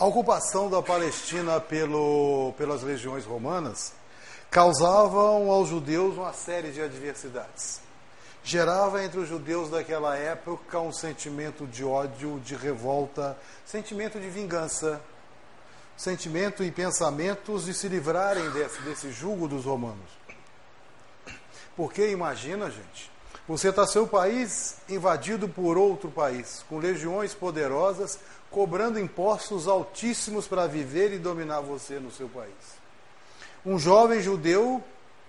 [0.00, 3.92] A ocupação da Palestina pelo, pelas legiões romanas
[4.50, 7.82] causavam aos judeus uma série de adversidades.
[8.42, 15.02] Gerava entre os judeus daquela época um sentimento de ódio, de revolta, sentimento de vingança,
[15.98, 20.10] sentimento e pensamentos de se livrarem desse, desse jugo dos romanos.
[21.76, 23.12] Porque imagina, gente,
[23.50, 28.16] você está seu país invadido por outro país, com legiões poderosas,
[28.48, 32.54] cobrando impostos altíssimos para viver e dominar você no seu país.
[33.66, 34.80] Um jovem judeu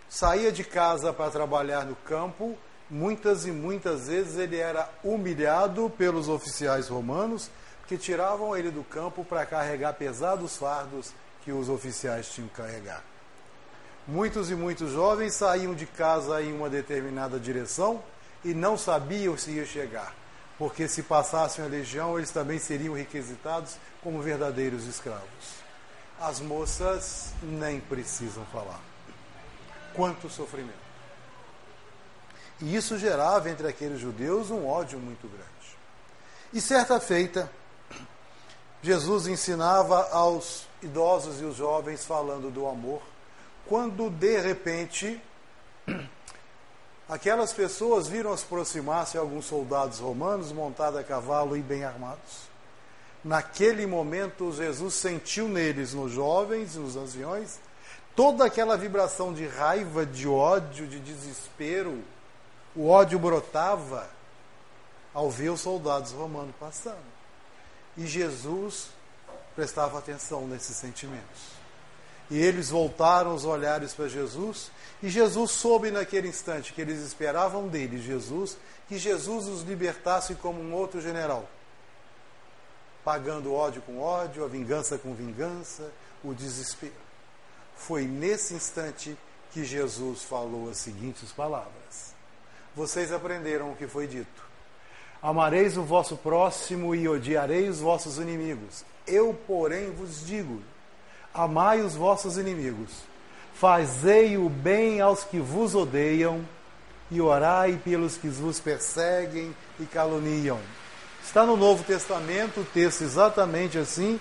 [0.08, 2.56] saía de casa para trabalhar no campo,
[2.92, 7.50] muitas e muitas vezes ele era humilhado pelos oficiais romanos
[7.88, 11.12] que tiravam ele do campo para carregar pesados fardos
[11.44, 13.04] que os oficiais tinham que carregar.
[14.08, 18.04] Muitos e muitos jovens saíam de casa em uma determinada direção
[18.44, 20.14] e não sabiam se ia chegar,
[20.58, 25.62] porque se passassem a legião, eles também seriam requisitados como verdadeiros escravos.
[26.20, 28.80] As moças nem precisam falar.
[29.94, 30.82] Quanto sofrimento.
[32.62, 35.52] E isso gerava entre aqueles judeus um ódio muito grande.
[36.54, 37.52] E certa feita,
[38.84, 43.02] Jesus ensinava aos idosos e os jovens falando do amor,
[43.66, 45.22] quando de repente
[47.12, 52.50] aquelas pessoas viram se aproximar-se alguns soldados romanos montados a cavalo e bem armados.
[53.22, 57.60] Naquele momento, Jesus sentiu neles, nos jovens nos anciões,
[58.16, 62.02] toda aquela vibração de raiva, de ódio, de desespero.
[62.74, 64.10] O ódio brotava
[65.14, 67.12] ao ver os soldados romanos passando.
[67.98, 68.88] E Jesus
[69.54, 71.61] prestava atenção nesses sentimentos.
[72.32, 74.72] E eles voltaram os olhares para Jesus,
[75.04, 78.58] e Jesus soube naquele instante que eles esperavam dele, Jesus,
[78.88, 81.48] que Jesus os libertasse como um outro general,
[83.04, 85.92] pagando ódio com ódio, a vingança com vingança,
[86.24, 86.94] o desespero.
[87.76, 89.16] Foi nesse instante
[89.52, 92.16] que Jesus falou as seguintes palavras:
[92.74, 94.52] Vocês aprenderam o que foi dito
[95.22, 98.84] Amareis o vosso próximo e odiareis os vossos inimigos.
[99.06, 100.64] Eu, porém, vos digo:
[101.34, 102.90] amai os vossos inimigos,
[103.54, 106.46] fazei o bem aos que vos odeiam
[107.10, 110.60] e orai pelos que vos perseguem e caluniam.
[111.24, 114.20] Está no Novo Testamento o texto exatamente assim,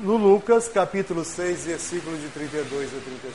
[0.00, 3.34] no Lucas, capítulo 6, versículos de 32 a 36.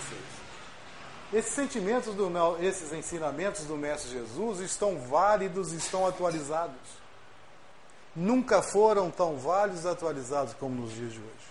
[1.31, 6.99] Esses sentimentos, do, esses ensinamentos do Mestre Jesus estão válidos, estão atualizados
[8.15, 11.48] nunca foram tão válidos e atualizados como nos dias de hoje.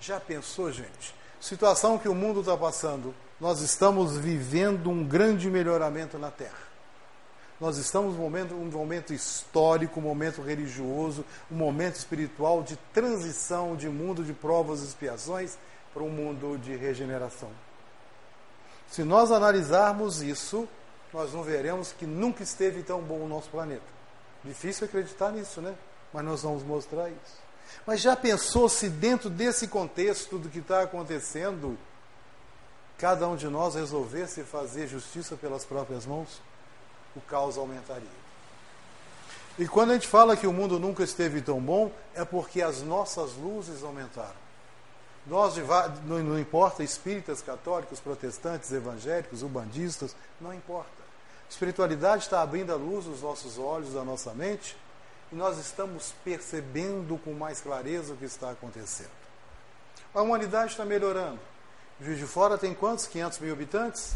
[0.00, 1.14] Já pensou, gente?
[1.40, 6.68] Situação que o mundo está passando, nós estamos vivendo um grande melhoramento na Terra.
[7.60, 13.88] Nós estamos momento, um momento histórico, um momento religioso, um momento espiritual de transição de
[13.88, 15.58] mundo de provas e expiações
[15.92, 17.50] para um mundo de regeneração.
[18.88, 20.68] Se nós analisarmos isso,
[21.12, 23.98] nós não veremos que nunca esteve tão bom o nosso planeta.
[24.44, 25.74] Difícil acreditar nisso, né?
[26.12, 27.47] mas nós vamos mostrar isso.
[27.86, 31.78] Mas já pensou se dentro desse contexto do que está acontecendo,
[32.96, 36.40] cada um de nós resolvesse fazer justiça pelas próprias mãos?
[37.16, 38.28] O caos aumentaria.
[39.58, 42.80] E quando a gente fala que o mundo nunca esteve tão bom, é porque as
[42.80, 44.48] nossas luzes aumentaram.
[45.26, 45.54] Nós,
[46.04, 50.88] não importa espíritas, católicos, protestantes, evangélicos, ubandistas, não importa.
[51.48, 54.76] A espiritualidade está abrindo a luz dos nossos olhos, da nossa mente,
[55.30, 59.10] e nós estamos percebendo com mais clareza o que está acontecendo.
[60.14, 61.38] A humanidade está melhorando.
[62.00, 63.06] Juiz de Fora tem quantos?
[63.06, 64.14] 500 mil habitantes?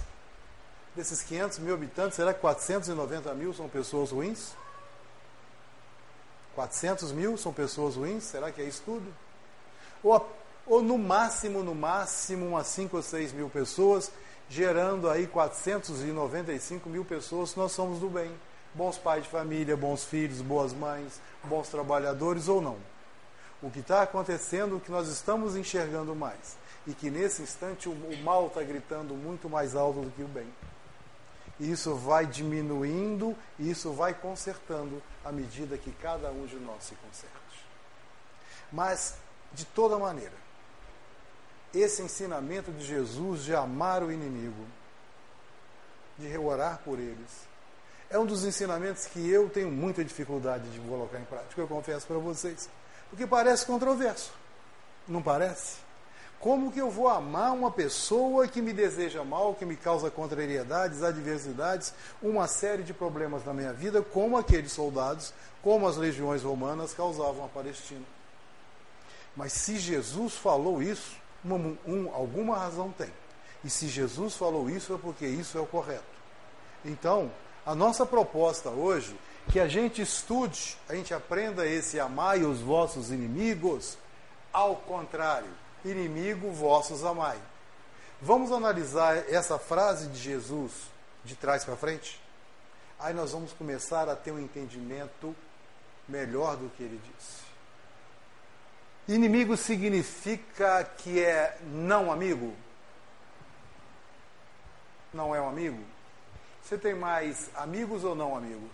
[0.96, 4.52] Desses 500 mil habitantes, será que 490 mil são pessoas ruins?
[6.54, 8.24] 400 mil são pessoas ruins?
[8.24, 9.12] Será que é isso tudo?
[10.02, 10.30] Ou,
[10.66, 14.12] ou no máximo, no máximo, umas 5 ou 6 mil pessoas,
[14.48, 18.32] gerando aí 495 mil pessoas, nós somos do bem
[18.74, 22.76] bons pais de família, bons filhos, boas mães, bons trabalhadores ou não.
[23.62, 27.92] O que está acontecendo, o que nós estamos enxergando mais, e que nesse instante o,
[27.92, 30.48] o mal está gritando muito mais alto do que o bem.
[31.60, 36.84] E isso vai diminuindo, e isso vai consertando à medida que cada um de nós
[36.84, 37.66] se conserte.
[38.72, 39.16] Mas,
[39.52, 40.32] de toda maneira,
[41.72, 44.66] esse ensinamento de Jesus de amar o inimigo,
[46.18, 47.51] de orar por eles,
[48.12, 52.06] é um dos ensinamentos que eu tenho muita dificuldade de colocar em prática, eu confesso
[52.06, 52.68] para vocês.
[53.08, 54.30] Porque parece controverso.
[55.08, 55.78] Não parece?
[56.38, 61.02] Como que eu vou amar uma pessoa que me deseja mal, que me causa contrariedades,
[61.02, 65.32] adversidades, uma série de problemas na minha vida, como aqueles soldados,
[65.62, 68.04] como as legiões romanas causavam a Palestina?
[69.34, 71.56] Mas se Jesus falou isso, uma,
[71.86, 73.10] um, alguma razão tem.
[73.64, 76.02] E se Jesus falou isso, é porque isso é o correto.
[76.84, 77.30] Então,
[77.64, 79.16] a nossa proposta hoje
[79.50, 83.98] que a gente estude, a gente aprenda esse amai os vossos inimigos,
[84.52, 85.48] ao contrário,
[85.84, 87.38] inimigo vossos amai.
[88.20, 90.72] Vamos analisar essa frase de Jesus
[91.24, 92.20] de trás para frente?
[92.98, 95.34] Aí nós vamos começar a ter um entendimento
[96.08, 97.42] melhor do que ele disse.
[99.08, 102.54] Inimigo significa que é não amigo?
[105.12, 105.82] Não é um amigo?
[106.62, 108.70] Você tem mais amigos ou não amigos?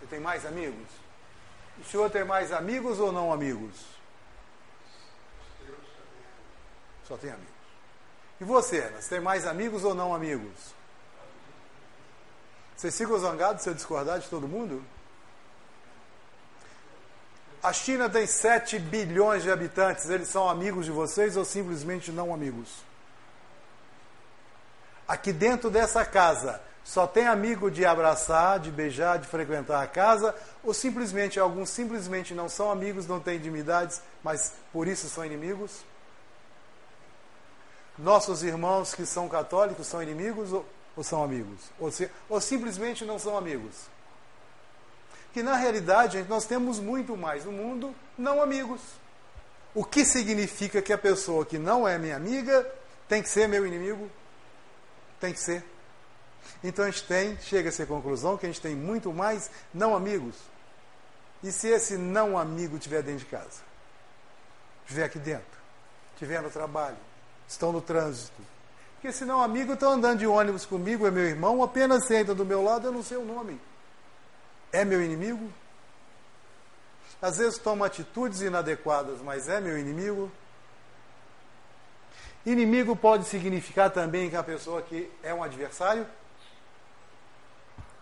[0.00, 0.88] Você tem mais amigos?
[1.78, 3.92] O senhor tem mais amigos ou não amigos?
[7.06, 7.52] Só tem amigos.
[8.40, 10.74] E você, Você tem mais amigos ou não amigos?
[12.76, 14.84] Vocês ficam zangados se eu discordar de todo mundo?
[17.62, 20.10] A China tem 7 bilhões de habitantes.
[20.10, 22.68] Eles são amigos de vocês ou simplesmente não amigos?
[25.06, 30.34] Aqui dentro dessa casa, só tem amigo de abraçar, de beijar, de frequentar a casa,
[30.64, 35.84] ou simplesmente alguns simplesmente não são amigos, não têm intimidades, mas por isso são inimigos?
[37.96, 40.66] Nossos irmãos que são católicos são inimigos ou,
[40.96, 41.58] ou são amigos?
[41.78, 43.74] Ou, se, ou simplesmente não são amigos?
[45.32, 48.80] Que na realidade nós temos muito mais no mundo não amigos.
[49.74, 52.66] O que significa que a pessoa que não é minha amiga
[53.08, 54.10] tem que ser meu inimigo?
[55.22, 55.64] Tem que ser.
[56.64, 59.94] Então a gente tem, chega a essa conclusão que a gente tem muito mais não
[59.94, 60.34] amigos.
[61.44, 63.60] E se esse não amigo estiver dentro de casa?
[64.82, 65.46] Estiver aqui dentro?
[66.14, 66.96] Estiver no trabalho?
[67.46, 68.42] Estão no trânsito?
[68.94, 72.44] Porque se não amigo estão andando de ônibus comigo, é meu irmão, apenas senta do
[72.44, 73.60] meu lado, eu não sei o nome.
[74.72, 75.52] É meu inimigo?
[77.20, 80.32] Às vezes toma atitudes inadequadas, mas é meu inimigo?
[82.44, 86.06] Inimigo pode significar também que a pessoa que é um adversário?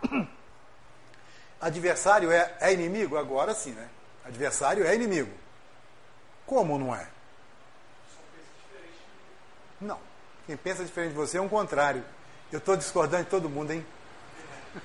[1.60, 3.18] Adversário é, é inimigo?
[3.18, 3.86] Agora sim, né?
[4.24, 5.30] Adversário é inimigo.
[6.46, 7.06] Como não é?
[9.78, 9.98] Não.
[10.46, 12.02] Quem pensa diferente de você é um contrário.
[12.50, 13.86] Eu estou discordando de todo mundo, hein?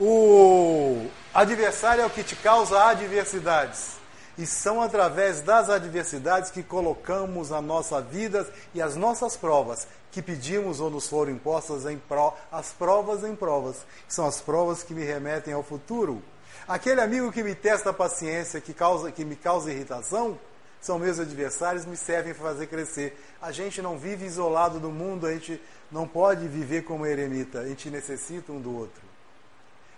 [0.00, 3.97] O adversário é o que te causa adversidades.
[4.38, 10.22] E são através das adversidades que colocamos a nossa vida e as nossas provas que
[10.22, 13.84] pedimos ou nos foram impostas em pro, as provas em provas.
[14.06, 16.22] São as provas que me remetem ao futuro.
[16.68, 20.38] Aquele amigo que me testa a paciência, que, causa, que me causa irritação,
[20.80, 23.20] são meus adversários, me servem para fazer crescer.
[23.42, 27.66] A gente não vive isolado do mundo, a gente não pode viver como eremita, a
[27.66, 29.02] gente necessita um do outro.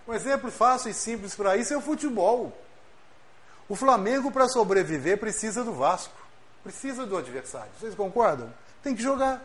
[0.07, 2.51] Um exemplo fácil e simples para isso é o futebol.
[3.67, 6.13] O Flamengo, para sobreviver, precisa do Vasco.
[6.63, 7.71] Precisa do adversário.
[7.79, 8.53] Vocês concordam?
[8.83, 9.41] Tem que jogar.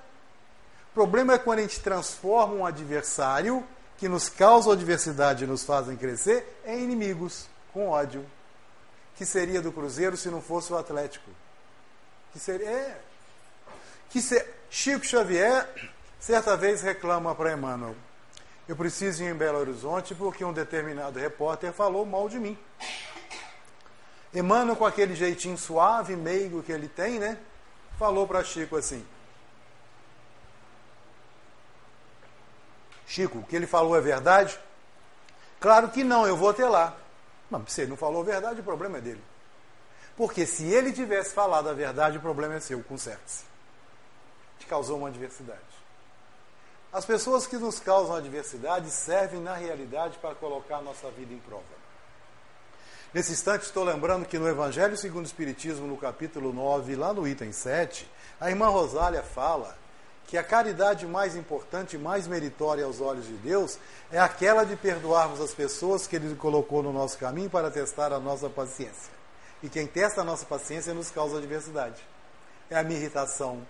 [0.90, 3.64] O problema é quando a gente transforma um adversário
[3.98, 8.24] que nos causa adversidade e nos fazem crescer em inimigos, com ódio.
[9.16, 11.30] Que seria do Cruzeiro se não fosse o Atlético?
[12.32, 12.68] Que seria.
[12.68, 13.00] É.
[14.10, 14.44] Que se...
[14.68, 15.66] Chico Xavier,
[16.20, 17.94] certa vez, reclama para Emmanuel:
[18.68, 22.58] Eu preciso ir em Belo Horizonte porque um determinado repórter falou mal de mim.
[24.36, 27.38] Emmanuel, com aquele jeitinho suave, meigo que ele tem, né?
[27.98, 29.02] Falou para Chico assim:
[33.06, 34.60] Chico, o que ele falou é verdade?
[35.58, 36.94] Claro que não, eu vou até lá.
[37.50, 39.24] Mas se ele não falou a verdade, o problema é dele.
[40.18, 43.44] Porque se ele tivesse falado a verdade, o problema é seu, conserte-se.
[44.58, 45.60] Te causou uma adversidade.
[46.92, 51.38] As pessoas que nos causam adversidade servem, na realidade, para colocar a nossa vida em
[51.38, 51.85] prova.
[53.16, 57.26] Nesse instante, estou lembrando que no Evangelho segundo o Espiritismo, no capítulo 9, lá no
[57.26, 58.06] item 7,
[58.38, 59.74] a irmã Rosália fala
[60.26, 63.78] que a caridade mais importante mais meritória aos olhos de Deus
[64.12, 68.20] é aquela de perdoarmos as pessoas que Ele colocou no nosso caminho para testar a
[68.20, 69.10] nossa paciência.
[69.62, 72.06] E quem testa a nossa paciência nos causa adversidade.
[72.68, 73.66] É a minha irritação,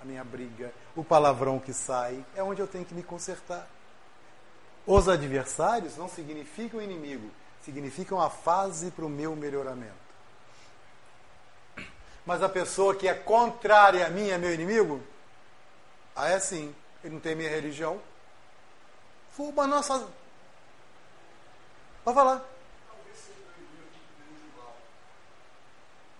[0.00, 3.68] a minha briga, o palavrão que sai, é onde eu tenho que me consertar.
[4.86, 7.28] Os adversários não significam inimigo,
[7.66, 10.06] significam a fase para o meu melhoramento.
[12.24, 15.02] Mas a pessoa que é contrária a mim é meu inimigo?
[16.14, 16.72] Ah, é sim.
[17.02, 18.00] Ele não tem minha religião.
[19.54, 20.08] Mas nossa.
[22.04, 22.42] Pode falar.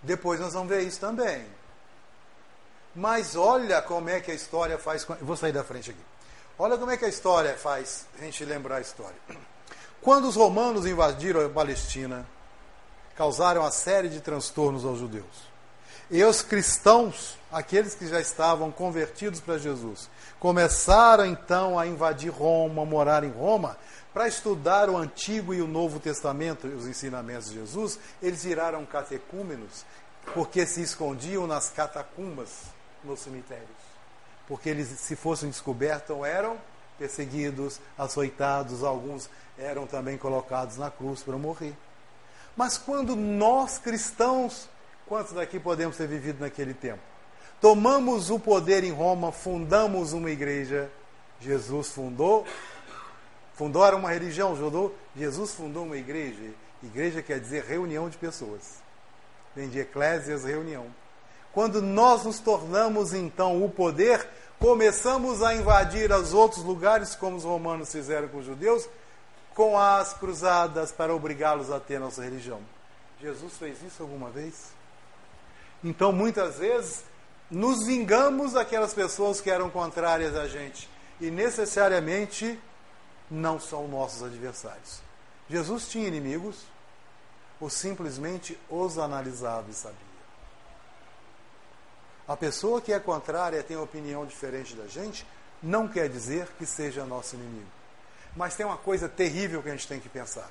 [0.03, 1.47] Depois nós vamos ver isso também.
[2.93, 5.05] Mas olha como é que a história faz.
[5.21, 6.05] vou sair da frente aqui.
[6.59, 9.17] Olha como é que a história faz a gente lembrar a história.
[10.07, 12.25] Quando os romanos invadiram a Palestina,
[13.13, 15.25] causaram uma série de transtornos aos judeus.
[16.09, 20.09] E os cristãos, aqueles que já estavam convertidos para Jesus,
[20.39, 23.75] começaram então a invadir Roma, morar em Roma,
[24.13, 28.85] para estudar o Antigo e o Novo Testamento e os ensinamentos de Jesus, eles viraram
[28.85, 29.83] catecúmenos,
[30.33, 32.61] porque se escondiam nas catacumbas
[33.03, 33.67] nos cemitérios.
[34.47, 36.57] Porque eles, se fossem descobertos, eram
[36.97, 41.75] perseguidos, açoitados, alguns eram também colocados na cruz para morrer.
[42.55, 44.67] Mas quando nós cristãos
[45.07, 46.99] Quantos daqui podemos ter vivido naquele tempo?
[47.61, 50.91] Tomamos o poder em Roma, fundamos uma igreja.
[51.39, 52.45] Jesus fundou.
[53.53, 54.91] Fundou era uma religião, judô.
[55.15, 56.51] Jesus fundou uma igreja.
[56.83, 58.83] Igreja quer dizer reunião de pessoas.
[59.55, 60.87] Vem de eclésias, reunião.
[61.53, 64.27] Quando nós nos tornamos então o poder,
[64.59, 68.87] começamos a invadir os outros lugares, como os romanos fizeram com os judeus,
[69.53, 72.61] com as cruzadas para obrigá-los a ter nossa religião.
[73.19, 74.71] Jesus fez isso alguma vez?
[75.83, 77.03] Então, muitas vezes,
[77.49, 82.59] nos vingamos daquelas pessoas que eram contrárias a gente e necessariamente
[83.29, 85.01] não são nossos adversários.
[85.49, 86.63] Jesus tinha inimigos
[87.59, 90.06] ou simplesmente os analisava e sabia.
[92.27, 95.25] A pessoa que é contrária, tem opinião diferente da gente,
[95.63, 97.69] não quer dizer que seja nosso inimigo.
[98.35, 100.49] Mas tem uma coisa terrível que a gente tem que pensar.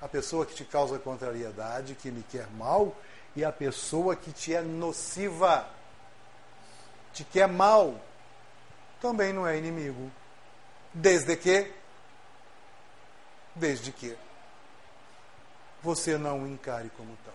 [0.00, 2.94] A pessoa que te causa contrariedade, que lhe quer mal,
[3.36, 5.68] e a pessoa que te é nociva,
[7.12, 7.98] te quer mal,
[9.00, 10.10] também não é inimigo.
[10.92, 11.72] Desde que,
[13.54, 14.16] desde que
[15.82, 17.33] você não o encare como tal.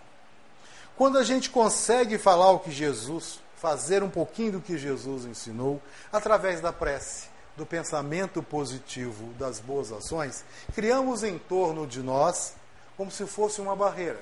[1.00, 5.80] Quando a gente consegue falar o que Jesus, fazer um pouquinho do que Jesus ensinou,
[6.12, 12.52] através da prece, do pensamento positivo, das boas ações, criamos em torno de nós
[12.98, 14.20] como se fosse uma barreira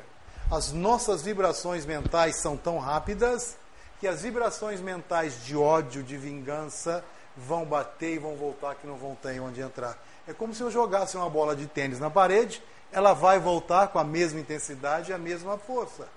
[0.50, 3.56] as nossas vibrações mentais são tão rápidas
[4.00, 7.04] que as vibrações mentais de ódio, de vingança,
[7.36, 9.98] vão bater e vão voltar que não vão ter onde entrar.
[10.26, 13.98] É como se eu jogasse uma bola de tênis na parede, ela vai voltar com
[13.98, 16.08] a mesma intensidade e a mesma força.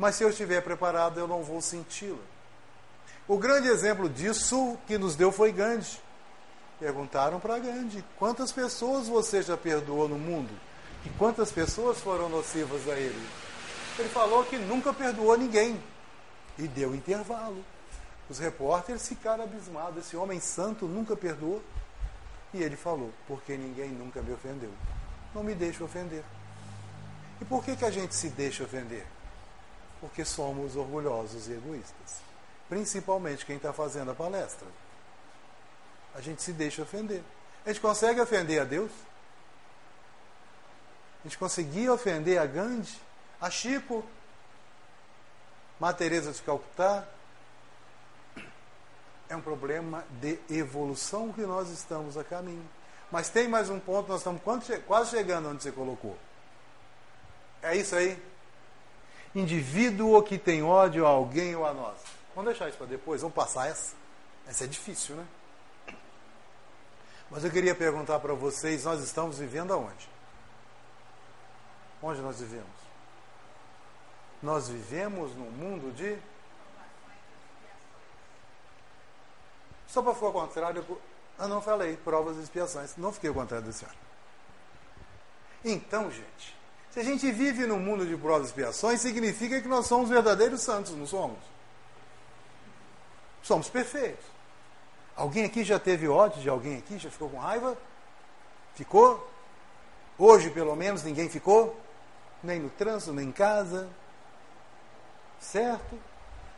[0.00, 2.16] Mas se eu estiver preparado, eu não vou senti-la.
[3.28, 6.00] O grande exemplo disso que nos deu foi Gandhi.
[6.78, 10.50] Perguntaram para Gandhi: quantas pessoas você já perdoou no mundo?
[11.04, 13.28] E quantas pessoas foram nocivas a ele?
[13.98, 15.78] Ele falou que nunca perdoou ninguém.
[16.56, 17.62] E deu intervalo.
[18.30, 20.06] Os repórteres ficaram abismados.
[20.06, 21.62] Esse homem santo nunca perdoou.
[22.54, 24.72] E ele falou: porque ninguém nunca me ofendeu.
[25.34, 26.24] Não me deixe ofender.
[27.38, 29.06] E por que, que a gente se deixa ofender?
[30.00, 32.22] Porque somos orgulhosos e egoístas.
[32.68, 34.66] Principalmente quem está fazendo a palestra.
[36.14, 37.22] A gente se deixa ofender.
[37.64, 38.90] A gente consegue ofender a Deus?
[41.20, 42.98] A gente conseguia ofender a Gandhi?
[43.40, 44.04] a Chico,
[45.78, 47.04] Madre Teresa de Calcutá.
[49.28, 52.68] É um problema de evolução que nós estamos a caminho.
[53.10, 54.42] Mas tem mais um ponto, nós estamos
[54.86, 56.16] quase chegando onde você colocou.
[57.62, 58.20] É isso aí?
[59.34, 61.96] Indivíduo que tem ódio a alguém ou a nós.
[62.34, 63.94] Vamos deixar isso para depois, vamos passar essa.
[64.46, 65.26] Essa é difícil, né?
[67.30, 70.08] Mas eu queria perguntar para vocês: nós estamos vivendo aonde?
[72.02, 72.80] Onde nós vivemos?
[74.42, 76.18] Nós vivemos num mundo de.
[79.86, 80.84] Só para ficar contrário,
[81.38, 82.96] eu não falei provas e expiações.
[82.96, 83.96] Não fiquei ao contrário da senhora.
[85.64, 86.56] Então, gente,
[86.92, 90.60] se a gente vive num mundo de provas e expiações, significa que nós somos verdadeiros
[90.60, 91.38] santos, não somos?
[93.42, 94.24] Somos perfeitos.
[95.16, 96.98] Alguém aqui já teve ódio de alguém aqui?
[96.98, 97.76] Já ficou com raiva?
[98.74, 99.28] Ficou?
[100.18, 101.78] Hoje, pelo menos, ninguém ficou?
[102.42, 103.88] Nem no trânsito, nem em casa,
[105.40, 105.98] Certo?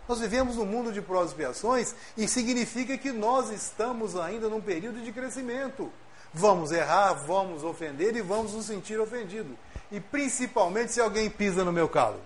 [0.08, 4.60] Nós vivemos num mundo de provas e expiações e significa que nós estamos ainda num
[4.60, 5.90] período de crescimento.
[6.34, 9.56] Vamos errar, vamos ofender e vamos nos sentir ofendidos.
[9.90, 12.20] E principalmente se alguém pisa no meu calo.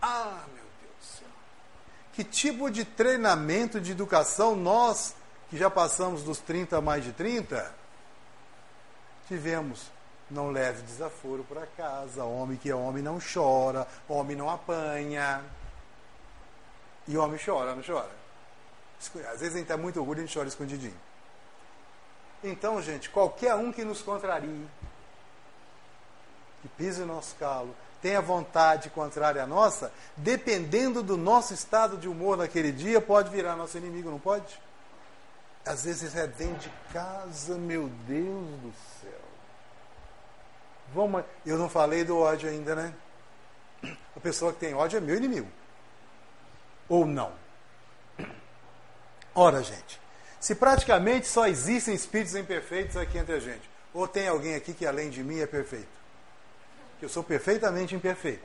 [0.00, 1.28] Ah, meu Deus do céu.
[2.12, 5.14] Que tipo de treinamento, de educação nós,
[5.50, 7.74] que já passamos dos 30 a mais de 30,
[9.26, 9.90] tivemos
[10.32, 12.24] não leve desaforo para casa.
[12.24, 15.44] Homem que é homem não chora, homem não apanha.
[17.06, 18.10] E homem chora, não chora?
[19.32, 20.96] Às vezes a gente está muito orgulho e a gente chora escondidinho.
[22.42, 24.66] Então, gente, qualquer um que nos contrarie,
[26.60, 32.08] que pise no nosso calo, tenha vontade contrária à nossa, dependendo do nosso estado de
[32.08, 34.60] humor naquele dia, pode virar nosso inimigo, não pode?
[35.64, 39.22] Às vezes é dentro de casa, meu Deus do céu
[40.94, 42.94] Vamos, eu não falei do ódio ainda, né?
[44.14, 45.48] A pessoa que tem ódio é meu inimigo.
[46.88, 47.32] Ou não?
[49.34, 49.98] Ora, gente,
[50.42, 53.62] se praticamente só existem espíritos imperfeitos aqui entre a gente,
[53.94, 55.86] ou tem alguém aqui que além de mim é perfeito?
[57.00, 58.44] Eu sou perfeitamente imperfeito.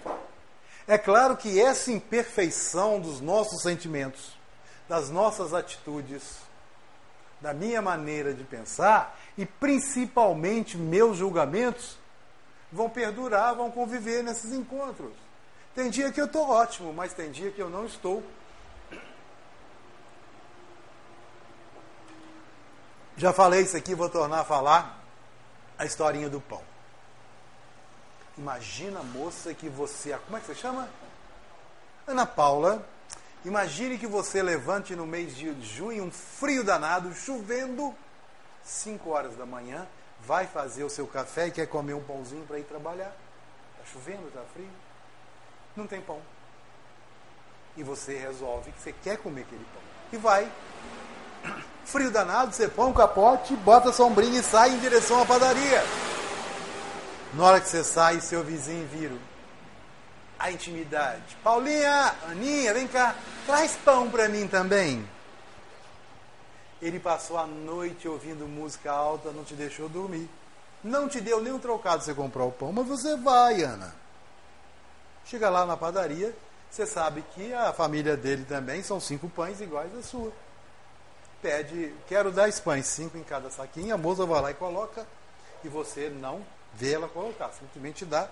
[0.88, 4.38] É claro que essa imperfeição dos nossos sentimentos,
[4.88, 6.38] das nossas atitudes,
[7.42, 11.98] da minha maneira de pensar e principalmente meus julgamentos
[12.72, 15.14] vão perdurar, vão conviver nesses encontros.
[15.74, 18.22] Tem dia que eu estou ótimo, mas tem dia que eu não estou.
[23.18, 25.04] Já falei isso aqui, vou tornar a falar
[25.78, 26.62] a historinha do pão.
[28.38, 30.16] Imagina, moça, que você.
[30.26, 30.88] Como é que você chama?
[32.06, 32.88] Ana Paula.
[33.44, 37.96] Imagine que você levante no mês de junho, um frio danado, chovendo,
[38.64, 39.88] 5 horas da manhã,
[40.22, 43.16] vai fazer o seu café e quer comer um pãozinho para ir trabalhar.
[43.74, 44.70] Está chovendo, está frio.
[45.76, 46.22] Não tem pão.
[47.76, 49.82] E você resolve que você quer comer aquele pão.
[50.12, 50.52] E vai.
[51.86, 55.84] Frio danado, você põe um capote, bota a sombrinha e sai em direção à padaria.
[57.34, 59.16] Na hora que você sai, seu vizinho vira
[60.40, 61.38] a intimidade.
[61.44, 63.16] Paulinha, Aninha, vem cá,
[63.46, 65.08] traz pão para mim também.
[66.82, 70.30] Ele passou a noite ouvindo música alta, não te deixou dormir.
[70.84, 73.96] Não te deu nem um trocado você comprar o pão, mas você vai, Ana.
[75.26, 76.36] Chega lá na padaria,
[76.70, 80.32] você sabe que a família dele também são cinco pães iguais à sua.
[81.42, 85.06] Pede, quero dez pães, cinco em cada saquinho, a moça vai lá e coloca,
[85.64, 88.28] e você não vê ela colocar, simplesmente dá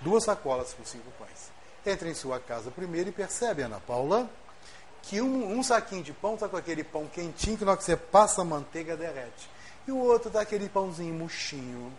[0.00, 1.50] duas sacolas com cinco pães.
[1.84, 4.28] Entra em sua casa primeiro e percebe, Ana Paula,
[5.02, 7.84] que um, um saquinho de pão está com aquele pão quentinho que na hora que
[7.84, 9.48] você passa a manteiga derrete.
[9.86, 11.92] E o outro dá aquele pãozinho murchinho.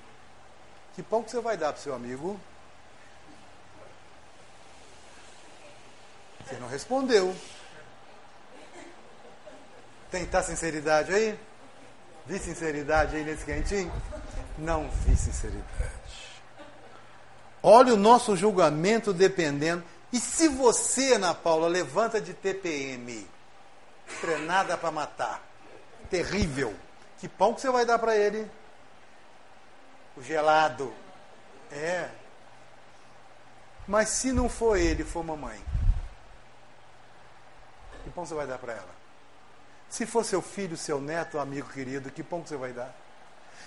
[0.93, 2.37] Que pão que você vai dar para seu amigo?
[6.45, 7.33] Você não respondeu.
[10.11, 11.39] Tentar sinceridade aí?
[12.25, 13.91] Vi sinceridade aí nesse quentinho?
[14.57, 15.97] Não vi sinceridade.
[17.61, 19.83] Olha o nosso julgamento dependendo.
[20.11, 23.27] E se você, Ana Paula, levanta de TPM,
[24.21, 25.41] treinada para matar,
[26.09, 26.73] terrível,
[27.19, 28.49] que pão que você vai dar para ele?
[30.15, 30.93] O gelado.
[31.71, 32.09] É.
[33.87, 35.63] Mas se não for ele, for mamãe,
[38.03, 38.97] que pão você vai dar para ela?
[39.89, 42.93] Se for seu filho, seu neto, amigo querido, que pão que você vai dar?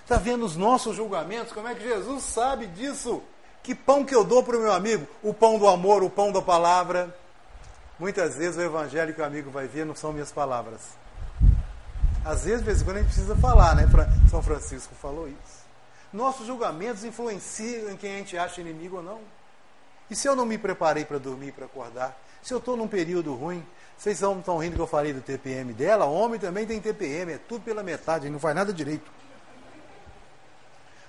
[0.03, 1.53] Está vendo os nossos julgamentos?
[1.53, 3.23] Como é que Jesus sabe disso?
[3.63, 5.07] Que pão que eu dou para o meu amigo?
[5.23, 7.15] O pão do amor, o pão da palavra.
[7.99, 10.81] Muitas vezes o evangelho que o amigo vai ver não são minhas palavras.
[12.25, 13.87] Às vezes, de vez em quando, a gente precisa falar, né?
[14.31, 15.61] São Francisco falou isso.
[16.13, 19.21] Nossos julgamentos influenciam em quem a gente acha inimigo ou não.
[20.11, 22.19] E se eu não me preparei para dormir e para acordar?
[22.43, 23.65] Se eu estou num período ruim?
[24.01, 26.07] Vocês estão rindo que eu falei do TPM dela?
[26.07, 29.13] Homem também tem TPM, é tudo pela metade, não faz nada direito.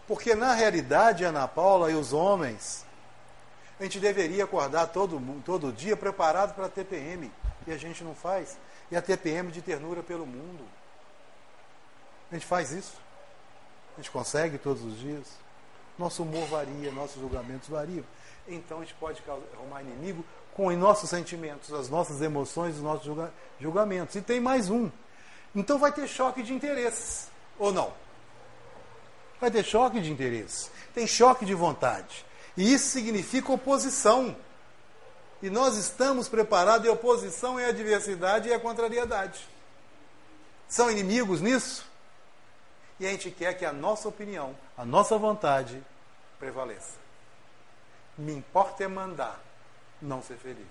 [0.06, 2.86] Porque na realidade, Ana Paula e os homens,
[3.80, 7.32] a gente deveria acordar todo, todo dia preparado para a TPM.
[7.66, 8.58] E a gente não faz.
[8.92, 10.66] E a TPM de ternura pelo mundo.
[12.30, 12.98] A gente faz isso.
[13.94, 15.28] A gente consegue todos os dias.
[15.98, 18.04] Nosso humor varia, nossos julgamentos variam.
[18.50, 19.24] Então a gente pode
[19.54, 23.10] arrumar inimigo com os nossos sentimentos, as nossas emoções, os nossos
[23.60, 24.16] julgamentos.
[24.16, 24.90] E tem mais um.
[25.56, 27.30] Então vai ter choque de interesses.
[27.58, 27.94] Ou não?
[29.42, 32.24] vai ter choque de interesse, tem choque de vontade.
[32.56, 34.36] E isso significa oposição.
[35.42, 39.50] E nós estamos preparados, e oposição é a adversidade e a contrariedade.
[40.70, 41.90] São inimigos nisso?
[43.00, 45.84] E a gente quer que a nossa opinião, a nossa vontade
[46.38, 47.02] prevaleça.
[48.16, 49.44] Me importa é mandar,
[50.02, 50.66] não ser feliz.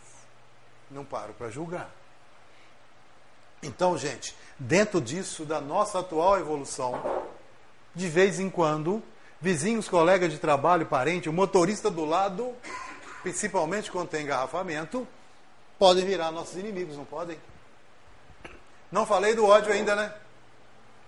[0.90, 1.90] Não paro para julgar.
[3.62, 7.24] Então, gente, dentro disso, da nossa atual evolução,
[7.94, 9.02] de vez em quando,
[9.40, 12.54] vizinhos, colegas de trabalho, parente, o motorista do lado,
[13.22, 15.06] principalmente quando tem engarrafamento,
[15.78, 17.38] podem virar nossos inimigos, não podem?
[18.90, 20.12] Não falei do ódio ainda, né?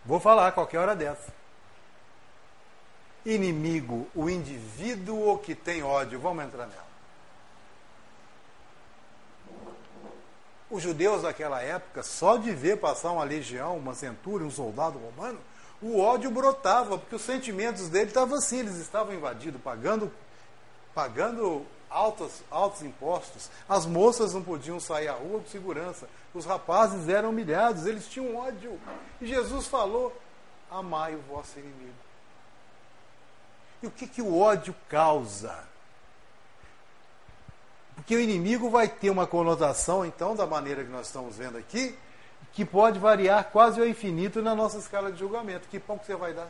[0.05, 1.33] Vou falar qualquer hora dessa.
[3.25, 6.92] Inimigo, o indivíduo que tem ódio, vamos entrar nela.
[10.73, 15.39] Os judeus daquela época, só de ver passar uma legião, uma centúria, um soldado romano,
[15.83, 20.11] o ódio brotava, porque os sentimentos dele estavam assim, eles estavam invadidos, pagando,
[20.95, 23.51] pagando altos, altos impostos.
[23.69, 26.09] As moças não podiam sair à rua com segurança.
[26.33, 28.81] Os rapazes eram humilhados, eles tinham ódio.
[29.21, 30.17] E Jesus falou:
[30.71, 31.93] amai o vosso inimigo.
[33.83, 35.71] E o que, que o ódio causa?
[37.95, 41.97] Porque o inimigo vai ter uma conotação, então, da maneira que nós estamos vendo aqui,
[42.53, 45.69] que pode variar quase ao infinito na nossa escala de julgamento.
[45.69, 46.49] Que pão que você vai dar?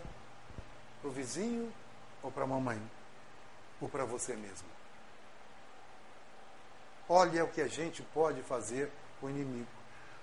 [1.01, 1.73] Para o vizinho
[2.23, 2.81] ou para a mamãe?
[3.81, 4.69] Ou para você mesmo?
[7.09, 9.67] Olha o que a gente pode fazer com o inimigo.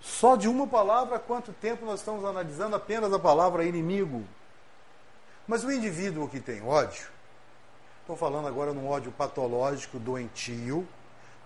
[0.01, 4.23] Só de uma palavra, quanto tempo nós estamos analisando apenas a palavra inimigo?
[5.45, 7.07] Mas o indivíduo que tem ódio,
[8.01, 10.87] estou falando agora num ódio patológico, doentio,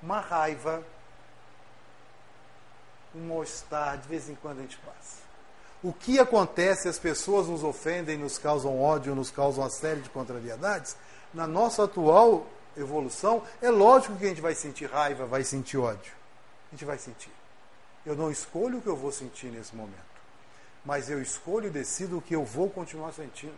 [0.04, 0.84] uma raiva,
[3.16, 5.24] um mal-estar, de vez em quando a gente passa.
[5.82, 6.88] O que acontece?
[6.88, 10.96] As pessoas nos ofendem, nos causam ódio, nos causam uma série de contrariedades.
[11.34, 16.14] Na nossa atual evolução, é lógico que a gente vai sentir raiva, vai sentir ódio.
[16.72, 17.32] A gente vai sentir.
[18.06, 20.14] Eu não escolho o que eu vou sentir nesse momento.
[20.86, 23.56] Mas eu escolho e decido o que eu vou continuar sentindo.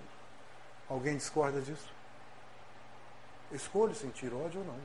[0.88, 1.89] Alguém discorda disso?
[3.51, 4.75] Escolho sentir ódio ou não.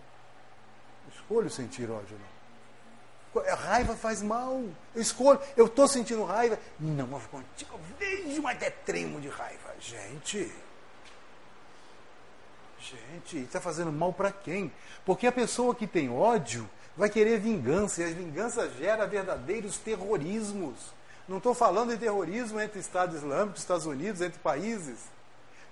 [1.15, 2.41] Escolho sentir ódio não.
[3.49, 4.61] A raiva faz mal.
[4.95, 5.41] Eu escolho.
[5.57, 6.59] Eu estou sentindo raiva.
[6.79, 7.75] Não, eu contigo.
[7.75, 9.73] Eu vejo, mas até tremo de raiva.
[9.79, 10.53] Gente.
[12.81, 14.73] Gente, está fazendo mal para quem?
[15.05, 20.75] Porque a pessoa que tem ódio vai querer vingança, e a vingança gera verdadeiros terrorismos.
[21.29, 24.99] Não estou falando de terrorismo entre Estado Islâmico, Estados Unidos, entre países.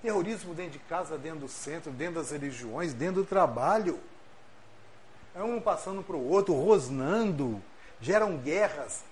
[0.00, 3.98] Terrorismo dentro de casa, dentro do centro, dentro das religiões, dentro do trabalho.
[5.38, 7.62] É um passando para o outro, rosnando.
[8.00, 9.04] Geram guerras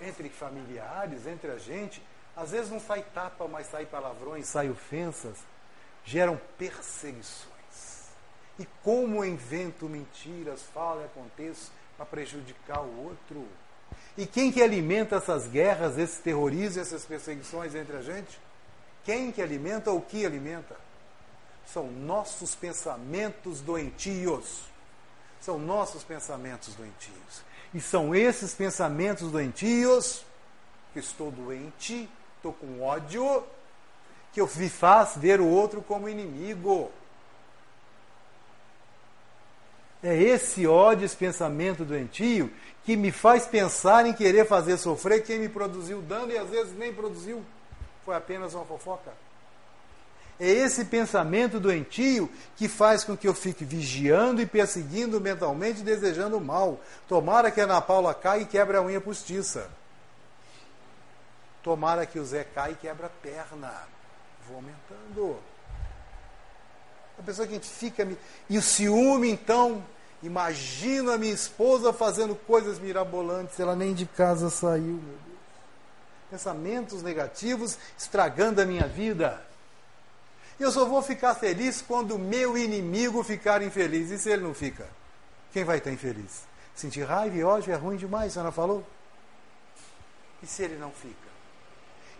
[0.00, 2.02] entre familiares, entre a gente.
[2.34, 5.36] Às vezes não sai tapa, mas sai palavrões, sai ofensas.
[6.06, 7.50] Geram perseguições.
[8.58, 13.46] E como invento mentiras, falo e aconteço para prejudicar o outro?
[14.16, 18.40] E quem que alimenta essas guerras, esse terrorismo, essas perseguições entre a gente?
[19.04, 20.76] Quem que alimenta ou que alimenta?
[21.66, 24.70] São nossos pensamentos doentios.
[25.40, 27.42] São nossos pensamentos doentios.
[27.72, 30.24] E são esses pensamentos doentios
[30.92, 33.44] que estou doente, estou com ódio,
[34.32, 36.90] que eu me faz ver o outro como inimigo.
[40.02, 42.50] É esse ódio, esse pensamento doentio
[42.84, 46.76] que me faz pensar em querer fazer sofrer quem me produziu dano e às vezes
[46.76, 47.44] nem produziu.
[48.04, 49.12] Foi apenas uma fofoca.
[50.40, 56.38] É esse pensamento doentio que faz com que eu fique vigiando e perseguindo mentalmente, desejando
[56.38, 56.80] o mal.
[57.06, 59.68] Tomara que a Ana Paula caia e quebre a unha postiça.
[61.62, 63.70] Tomara que o Zé caia e quebre a perna.
[64.48, 65.36] Vou aumentando.
[67.18, 68.08] A pessoa que a gente fica.
[68.48, 69.84] E o ciúme, então,
[70.22, 75.38] imagina a minha esposa fazendo coisas mirabolantes, ela nem de casa saiu, meu Deus.
[76.30, 79.49] Pensamentos negativos estragando a minha vida.
[80.60, 84.10] Eu só vou ficar feliz quando o meu inimigo ficar infeliz.
[84.10, 84.86] E se ele não fica?
[85.52, 86.44] Quem vai estar infeliz?
[86.74, 88.86] Sentir raiva e ódio é ruim demais, a senhora falou?
[90.42, 91.30] E se ele não fica?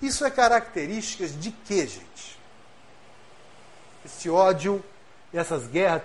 [0.02, 2.40] Isso é características de quê, gente?
[4.04, 4.82] esse ódio,
[5.32, 6.02] essas guerras,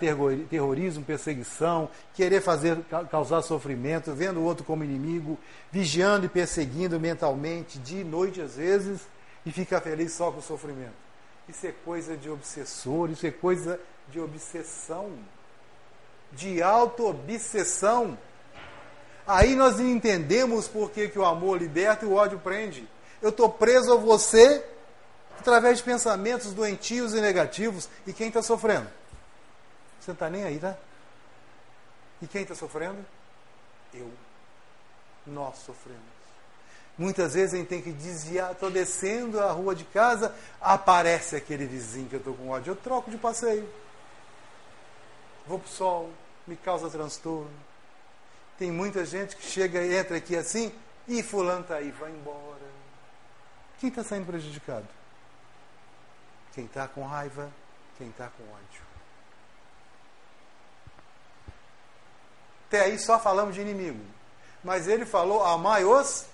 [0.49, 2.77] terrorismo, perseguição, querer fazer
[3.09, 5.39] causar sofrimento, vendo o outro como inimigo,
[5.71, 9.01] vigiando e perseguindo mentalmente, dia e noite às vezes,
[9.45, 11.04] e ficar feliz só com o sofrimento.
[11.47, 13.79] Isso é coisa de obsessor, isso é coisa
[14.09, 15.17] de obsessão,
[16.31, 18.17] de auto-obsessão.
[19.27, 22.87] Aí nós entendemos por que, que o amor liberta e o ódio prende.
[23.21, 24.63] Eu estou preso a você
[25.39, 27.89] através de pensamentos doentios e negativos.
[28.05, 28.87] E quem está sofrendo?
[29.99, 30.77] Você não está nem aí, tá?
[32.21, 33.03] E quem está sofrendo?
[33.93, 34.11] Eu.
[35.25, 36.14] Nós sofremos.
[36.97, 38.51] Muitas vezes a gente tem que desviar.
[38.51, 42.71] Estou descendo a rua de casa, aparece aquele vizinho que eu estou com ódio.
[42.71, 43.67] Eu troco de passeio.
[45.45, 46.09] Vou para o sol,
[46.47, 47.51] me causa transtorno.
[48.57, 50.71] Tem muita gente que chega e entra aqui assim,
[51.07, 52.65] e fulano está aí, vai embora.
[53.79, 54.87] Quem está saindo prejudicado?
[56.53, 57.51] Quem está com raiva,
[57.97, 58.81] quem está com ódio.
[62.67, 63.99] Até aí só falamos de inimigo.
[64.63, 66.25] Mas ele falou: amai os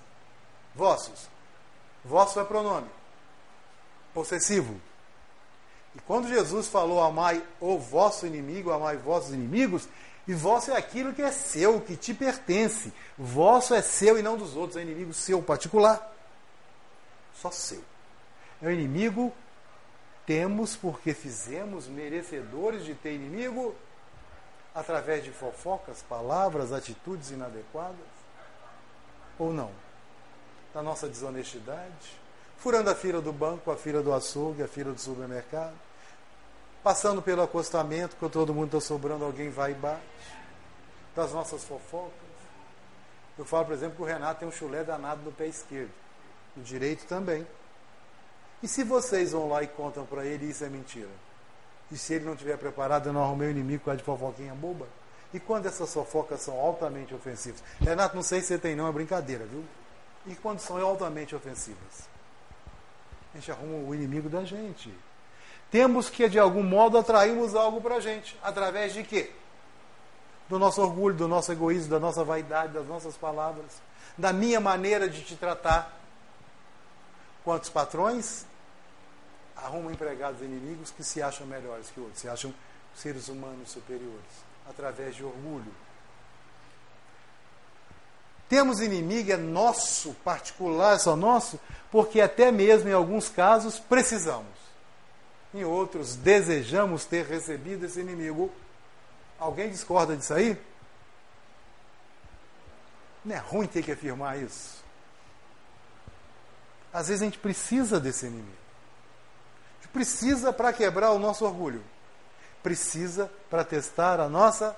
[0.75, 1.29] vossos.
[2.03, 2.89] Vosso é pronome
[4.13, 4.79] possessivo.
[5.95, 9.87] E quando Jesus falou amai o vosso inimigo, amai vossos inimigos,
[10.27, 12.93] e vosso é aquilo que é seu, que te pertence.
[13.17, 16.15] Vosso é seu e não dos outros, é inimigo seu particular.
[17.35, 17.83] Só seu.
[18.61, 19.33] É o inimigo
[20.25, 23.75] temos porque fizemos merecedores de ter inimigo
[24.73, 27.97] através de fofocas, palavras, atitudes inadequadas?
[29.37, 29.71] Ou não?
[30.73, 32.19] Da nossa desonestidade?
[32.57, 35.73] Furando a fila do banco, a fila do açougue, a fila do supermercado?
[36.83, 40.01] Passando pelo acostamento, quando todo mundo está sobrando, alguém vai e bate.
[41.15, 42.13] Das nossas fofocas.
[43.37, 45.91] Eu falo, por exemplo, que o Renato tem um chulé danado no pé esquerdo.
[46.55, 47.45] No direito também.
[48.61, 51.09] E se vocês vão lá e contam para ele, isso é mentira?
[51.91, 54.53] E se ele não estiver preparado, eu não arrumei o inimigo com a de fofoquinha
[54.53, 54.87] boba?
[55.33, 57.63] E quando essas fofocas são altamente ofensivas?
[57.79, 59.63] Renato, não sei se você tem, não, é brincadeira, viu?
[60.25, 62.09] E quando são altamente ofensivas?
[63.33, 64.93] A gente arruma o inimigo da gente.
[65.71, 68.37] Temos que, de algum modo, atrairmos algo para a gente.
[68.43, 69.31] Através de quê?
[70.49, 73.81] Do nosso orgulho, do nosso egoísmo, da nossa vaidade, das nossas palavras,
[74.17, 75.97] da minha maneira de te tratar.
[77.43, 78.45] Quantos patrões
[79.55, 82.53] arrumam empregados inimigos que se acham melhores que outros, se acham
[82.95, 85.71] seres humanos superiores, através de orgulho.
[88.51, 91.57] Temos inimigo, é nosso, particular, é só nosso,
[91.89, 94.51] porque até mesmo em alguns casos precisamos.
[95.53, 98.51] Em outros, desejamos ter recebido esse inimigo.
[99.39, 100.57] Alguém discorda disso aí?
[103.23, 104.83] Não é ruim ter que afirmar isso.
[106.91, 108.61] Às vezes a gente precisa desse inimigo
[109.91, 111.83] precisa para quebrar o nosso orgulho.
[112.63, 114.75] Precisa para testar a nossa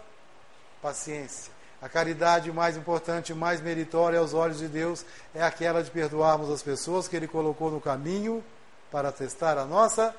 [0.82, 1.53] paciência.
[1.84, 6.63] A caridade mais importante, mais meritória aos olhos de Deus é aquela de perdoarmos as
[6.63, 8.41] pessoas que Ele colocou no caminho
[8.89, 10.15] para testar a nossa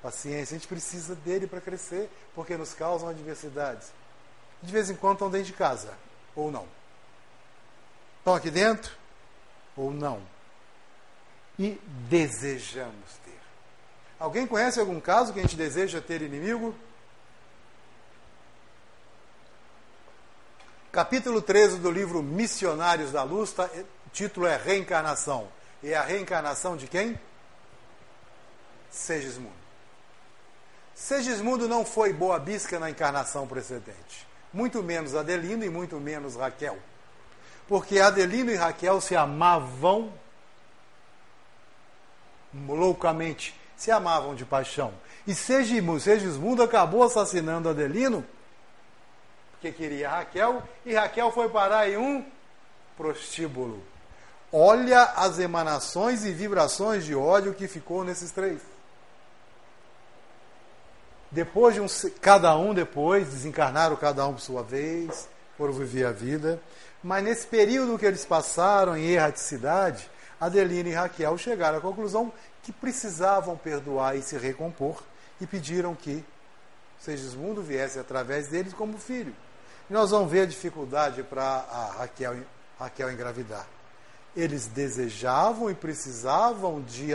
[0.00, 0.54] paciência.
[0.54, 3.92] A gente precisa dele para crescer, porque nos causam adversidades.
[4.62, 5.92] De vez em quando estão dentro de casa,
[6.36, 6.68] ou não.
[8.20, 8.92] Estão aqui dentro,
[9.76, 10.22] ou não.
[11.58, 11.76] E
[12.08, 13.24] desejamos
[14.24, 16.74] Alguém conhece algum caso que a gente deseja ter inimigo?
[20.94, 23.68] Capítulo 13 do livro Missionários da Luz, tá,
[24.12, 25.48] título é Reencarnação.
[25.82, 27.18] E a reencarnação de quem?
[28.92, 29.50] Segismundo.
[30.94, 34.24] Segismundo não foi boa bisca na encarnação precedente.
[34.52, 36.78] Muito menos Adelino e muito menos Raquel.
[37.66, 40.12] Porque Adelino e Raquel se amavam
[42.68, 44.92] loucamente se amavam de paixão.
[45.26, 48.24] E Segismundo acabou assassinando Adelino,
[49.64, 52.22] porque queria Raquel, e Raquel foi parar em um
[52.98, 53.82] prostíbulo.
[54.52, 58.60] Olha as emanações e vibrações de ódio que ficou nesses três.
[61.30, 61.86] Depois de um,
[62.20, 66.60] cada um depois desencarnaram cada um por sua vez, foram viver a vida.
[67.02, 72.30] Mas nesse período que eles passaram em erraticidade, Adelina e Raquel chegaram à conclusão
[72.62, 75.02] que precisavam perdoar e se recompor
[75.40, 76.22] e pediram que
[77.04, 79.36] Segismundo viesse através deles como filho.
[79.88, 82.36] E nós vamos ver a dificuldade para a Raquel,
[82.78, 83.66] Raquel engravidar.
[84.36, 87.12] Eles desejavam e precisavam de,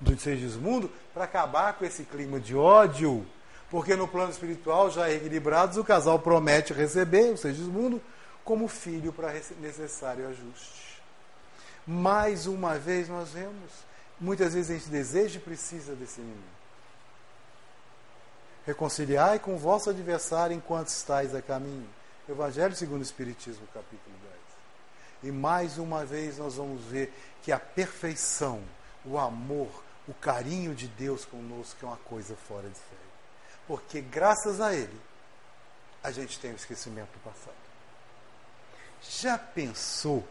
[0.00, 3.26] do Segismundo para acabar com esse clima de ódio,
[3.70, 8.02] porque no plano espiritual, já equilibrados, o casal promete receber o Segismundo
[8.44, 11.00] como filho para necessário ajuste.
[11.86, 16.61] Mais uma vez nós vemos Muitas vezes a gente deseja e precisa desse inimigo.
[18.66, 21.88] Reconciliai com o vosso adversário enquanto estáis a caminho.
[22.28, 24.34] Evangelho segundo o Espiritismo, capítulo 10.
[25.24, 28.62] E mais uma vez nós vamos ver que a perfeição,
[29.04, 29.68] o amor,
[30.06, 33.12] o carinho de Deus conosco é uma coisa fora de série.
[33.66, 35.00] Porque graças a Ele,
[36.02, 37.54] a gente tem o esquecimento do passado.
[39.02, 40.26] Já pensou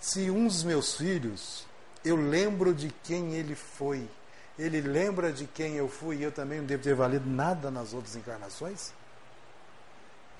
[0.00, 1.66] se um dos meus filhos
[2.04, 4.06] eu lembro de quem ele foi.
[4.58, 7.92] Ele lembra de quem eu fui e eu também não devo ter valido nada nas
[7.92, 8.92] outras encarnações?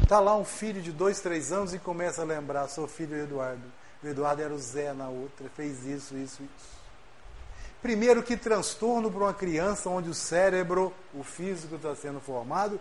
[0.01, 3.17] Está lá um filho de dois, três anos e começa a lembrar, sou filho do
[3.17, 3.63] Eduardo.
[4.03, 6.85] O Eduardo era o Zé na outra, fez isso, isso, isso.
[7.81, 12.81] Primeiro, que transtorno para uma criança onde o cérebro, o físico está sendo formado,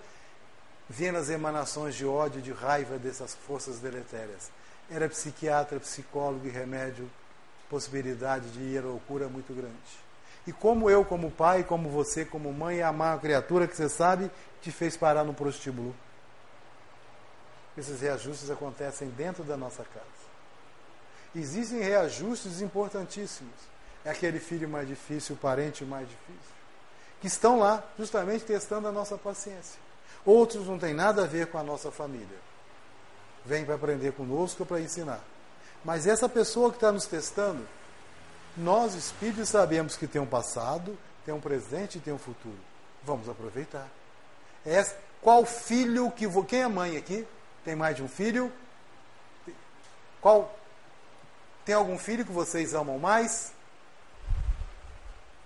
[0.90, 4.52] vendo as emanações de ódio, de raiva dessas forças deletérias.
[4.90, 7.10] Era psiquiatra, psicólogo e remédio
[7.74, 10.03] possibilidade de ir à loucura muito grande.
[10.46, 14.30] E como eu, como pai, como você, como mãe, amar uma criatura que você sabe
[14.62, 15.96] te fez parar no prostíbulo.
[17.78, 20.06] Esses reajustes acontecem dentro da nossa casa.
[21.36, 23.54] Existem reajustes importantíssimos.
[24.06, 26.54] É aquele filho mais difícil, o parente mais difícil,
[27.22, 29.80] que estão lá justamente testando a nossa paciência.
[30.26, 32.38] Outros não têm nada a ver com a nossa família.
[33.46, 35.22] Vem para aprender conosco para ensinar.
[35.84, 37.68] Mas essa pessoa que está nos testando,
[38.56, 42.58] nós espíritos sabemos que tem um passado, tem um presente e tem um futuro.
[43.04, 43.88] Vamos aproveitar.
[44.66, 44.84] É,
[45.22, 46.44] qual filho que vou.
[46.44, 47.28] Quem é mãe aqui?
[47.64, 48.52] Tem mais de um filho?
[50.22, 50.58] Qual?
[51.66, 53.52] Tem algum filho que vocês amam mais?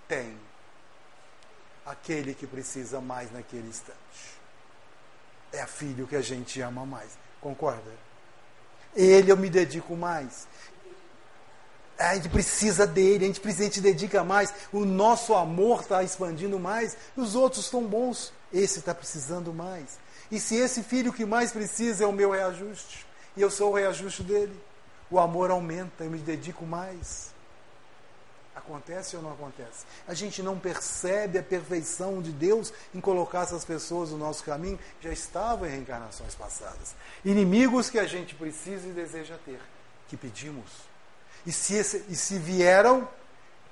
[0.06, 0.36] Tem.
[1.84, 4.38] aquele que precisa mais naquele instante.
[5.52, 7.16] É filho que a gente ama mais.
[7.40, 7.90] Concorda?
[8.94, 10.46] Ele eu me dedico mais.
[11.98, 14.54] A gente precisa dele, a gente precisa, a gente dedica mais.
[14.72, 16.96] O nosso amor está expandindo mais.
[17.16, 18.32] Os outros estão bons.
[18.52, 19.98] Esse está precisando mais.
[20.30, 23.06] E se esse filho que mais precisa é o meu reajuste,
[23.36, 24.54] e eu sou o reajuste dele,
[25.10, 27.32] o amor aumenta, eu me dedico mais.
[28.54, 29.86] Acontece ou não acontece?
[30.06, 34.78] A gente não percebe a perfeição de Deus em colocar essas pessoas no nosso caminho,
[35.00, 36.94] já estavam em reencarnações passadas.
[37.24, 39.60] Inimigos que a gente precisa e deseja ter,
[40.08, 40.87] que pedimos.
[41.48, 43.08] E se, e se vieram,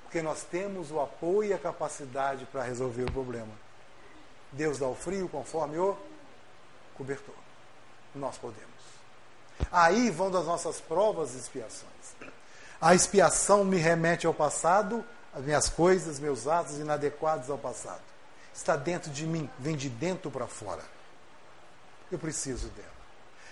[0.01, 3.53] porque nós temos o apoio e a capacidade para resolver o problema.
[4.51, 5.95] Deus dá o frio conforme o
[6.95, 7.35] cobertor.
[8.15, 8.65] Nós podemos.
[9.71, 12.31] Aí vão das nossas provas e expiações.
[12.81, 18.01] A expiação me remete ao passado, as minhas coisas, meus atos inadequados ao passado.
[18.55, 20.81] Está dentro de mim, vem de dentro para fora.
[22.11, 22.97] Eu preciso dela.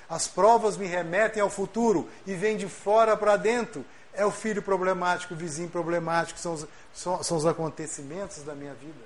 [0.09, 3.85] As provas me remetem ao futuro e vêm de fora para dentro.
[4.15, 8.73] É o filho problemático, o vizinho problemático, são os, são, são os acontecimentos da minha
[8.73, 9.03] vida.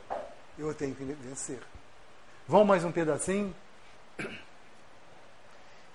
[0.57, 1.59] Eu tenho que vencer.
[2.47, 3.55] Vamos mais um pedacinho?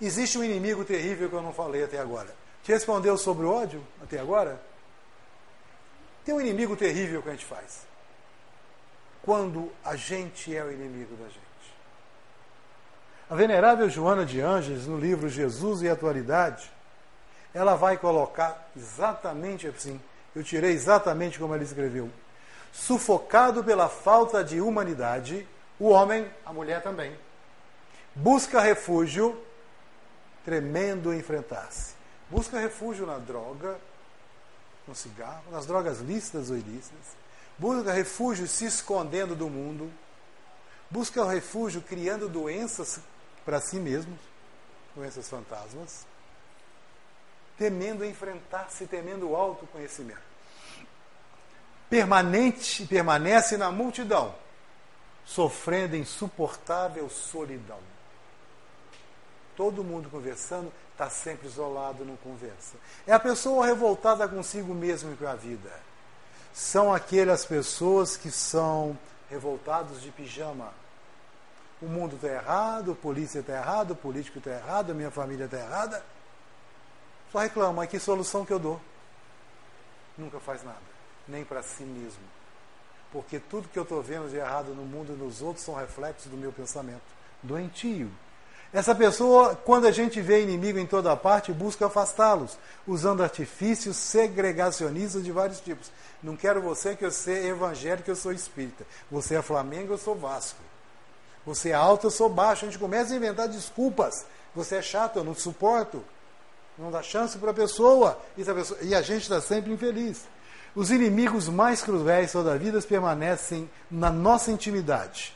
[0.00, 2.34] Existe um inimigo terrível que eu não falei até agora.
[2.62, 4.60] Te respondeu sobre o ódio até agora?
[6.24, 7.86] Tem um inimigo terrível que a gente faz.
[9.22, 11.44] Quando a gente é o inimigo da gente.
[13.28, 16.70] A venerável Joana de Ângeles, no livro Jesus e Atualidade,
[17.54, 20.00] ela vai colocar exatamente assim.
[20.34, 22.10] Eu tirei exatamente como ela escreveu.
[22.72, 25.46] Sufocado pela falta de humanidade,
[25.78, 27.16] o homem, a mulher também,
[28.14, 29.40] busca refúgio,
[30.44, 31.94] tremendo enfrentar-se.
[32.28, 33.78] Busca refúgio na droga,
[34.88, 37.16] no cigarro, nas drogas lícitas ou ilícitas.
[37.56, 39.90] Busca refúgio se escondendo do mundo.
[40.90, 42.98] Busca refúgio criando doenças
[43.44, 44.18] para si mesmos,
[44.96, 46.06] doenças fantasmas.
[47.56, 50.34] Temendo enfrentar-se, temendo o autoconhecimento.
[51.88, 54.34] Permanente, permanece na multidão,
[55.24, 57.78] sofrendo insuportável solidão.
[59.56, 62.76] Todo mundo conversando, está sempre isolado, não conversa.
[63.06, 65.70] É a pessoa revoltada consigo mesmo e com a vida.
[66.52, 70.72] São aquelas pessoas que são revoltados de pijama.
[71.82, 75.44] O mundo está errado, a polícia está errado, o político está errado, a minha família
[75.44, 76.04] está errada.
[77.34, 78.80] Só reclama, mas que solução que eu dou?
[80.16, 80.78] Nunca faz nada,
[81.26, 82.22] nem para si mesmo.
[83.10, 86.30] Porque tudo que eu estou vendo de errado no mundo e nos outros são reflexos
[86.30, 87.02] do meu pensamento
[87.42, 88.08] doentio.
[88.72, 95.24] Essa pessoa, quando a gente vê inimigo em toda parte, busca afastá-los, usando artifícios segregacionistas
[95.24, 95.90] de vários tipos.
[96.22, 98.86] Não quero você que eu seja evangélico, eu sou espírita.
[99.10, 100.60] Você é Flamengo, eu sou Vasco.
[101.44, 102.64] Você é alto, eu sou baixo.
[102.64, 104.24] A gente começa a inventar desculpas.
[104.54, 106.00] Você é chato, eu não suporto.
[106.78, 108.18] Não dá chance para a pessoa.
[108.82, 110.22] E a gente está sempre infeliz.
[110.74, 115.34] Os inimigos mais cruéis toda a vida permanecem na nossa intimidade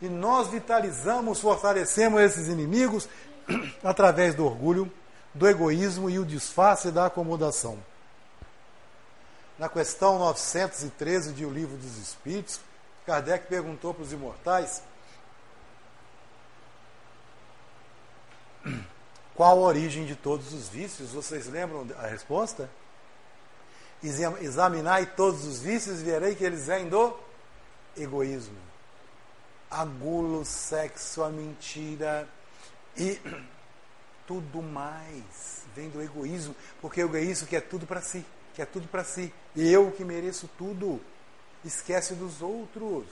[0.00, 3.08] e nós vitalizamos, fortalecemos esses inimigos
[3.82, 4.92] através do orgulho,
[5.32, 7.78] do egoísmo e o disfarce da acomodação.
[9.58, 12.60] Na questão 913 de O Livro dos Espíritos,
[13.06, 14.82] Kardec perguntou para os imortais
[19.36, 21.12] qual a origem de todos os vícios.
[21.12, 22.68] Vocês lembram a resposta?
[24.02, 27.14] Examinai todos os vícios e verei que eles vêm do
[27.96, 28.66] egoísmo
[29.70, 32.28] a gula, o sexo, a mentira
[32.96, 33.20] e
[34.26, 39.04] tudo mais vem do egoísmo, porque o egoísmo quer tudo para si, quer tudo para
[39.04, 39.32] si.
[39.54, 41.00] E eu que mereço tudo,
[41.64, 43.06] esquece dos outros.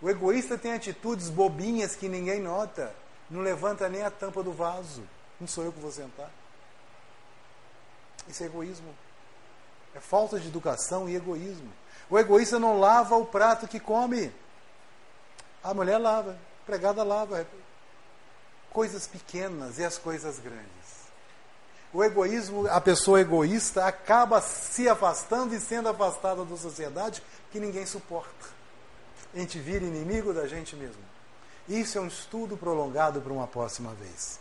[0.00, 2.94] O egoísta tem atitudes bobinhas que ninguém nota,
[3.30, 5.02] não levanta nem a tampa do vaso.
[5.40, 6.30] Não sou eu que vou sentar.
[8.28, 8.94] Isso é egoísmo.
[9.94, 11.72] É falta de educação e egoísmo.
[12.10, 14.32] O egoísta não lava o prato que come.
[15.62, 17.46] A mulher lava, a empregada lava.
[18.70, 20.84] Coisas pequenas e as coisas grandes.
[21.92, 27.22] O egoísmo, a pessoa egoísta acaba se afastando e sendo afastada da sociedade
[27.52, 28.46] que ninguém suporta.
[29.32, 31.13] A gente vira inimigo da gente mesmo.
[31.68, 34.38] Isso é um estudo prolongado para uma próxima vez.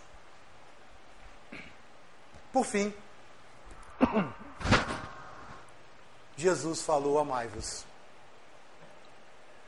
[2.52, 2.94] Por fim,
[6.36, 7.86] Jesus falou: Amai-vos.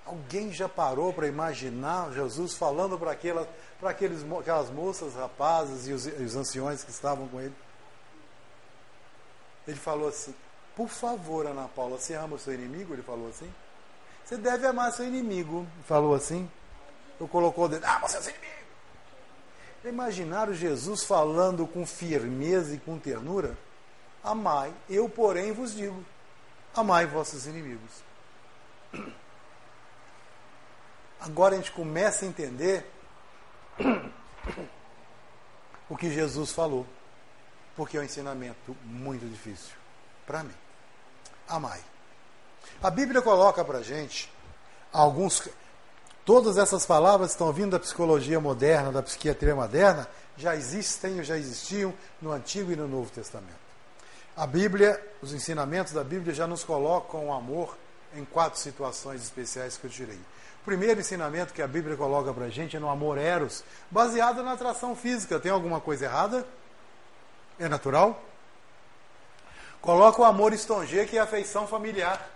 [0.06, 3.48] Alguém já parou para imaginar Jesus falando para aquelas,
[3.80, 7.56] para aqueles, aquelas moças, rapazes e os, e os anciões que estavam com ele?
[9.68, 10.36] Ele falou assim:
[10.76, 12.94] Por favor, Ana Paula, você ama o seu inimigo?
[12.94, 13.52] Ele falou assim.
[14.24, 15.66] Você deve amar seu inimigo.
[15.86, 16.50] Falou assim.
[17.20, 17.86] Eu colocou o dedo.
[17.86, 18.56] Ah, você é seu inimigo.
[19.86, 23.56] Imaginaram Jesus falando com firmeza e com ternura?
[24.24, 26.04] Amai, eu, porém, vos digo:
[26.76, 28.04] amai vossos inimigos.
[31.20, 32.92] Agora a gente começa a entender
[35.90, 36.86] o que Jesus falou,
[37.76, 39.76] porque é um ensinamento muito difícil
[40.26, 40.56] para mim.
[41.48, 41.80] Amai.
[42.82, 44.32] A Bíblia coloca para gente
[44.92, 45.48] alguns.
[46.26, 51.94] Todas essas palavras estão vindo da psicologia moderna, da psiquiatria moderna, já existem, já existiam
[52.20, 53.64] no Antigo e no Novo Testamento.
[54.36, 57.78] A Bíblia, os ensinamentos da Bíblia já nos colocam o amor
[58.16, 60.18] em quatro situações especiais que eu tirei.
[60.62, 64.42] O primeiro ensinamento que a Bíblia coloca para a gente é no amor eros, baseado
[64.42, 65.40] na atração física.
[65.40, 66.46] Tem alguma coisa errada?
[67.60, 68.20] É natural?
[69.80, 72.30] Coloca o amor estonge, que é a afeição familiar.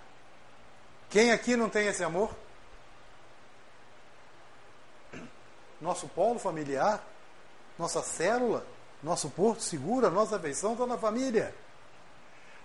[1.10, 2.30] Quem aqui não tem esse amor?
[5.82, 7.02] Nosso polo familiar,
[7.78, 8.66] nossa célula,
[9.02, 11.54] nosso porto seguro, a nossa afeição está na família.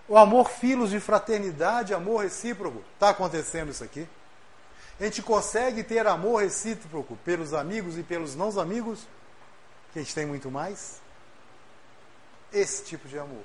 [0.08, 2.82] O amor filos de fraternidade, amor recíproco.
[2.94, 4.06] Está acontecendo isso aqui?
[5.00, 9.00] A gente consegue ter amor recíproco pelos amigos e pelos não amigos?
[9.92, 11.00] Que a gente tem muito mais?
[12.52, 13.42] Esse tipo de amor.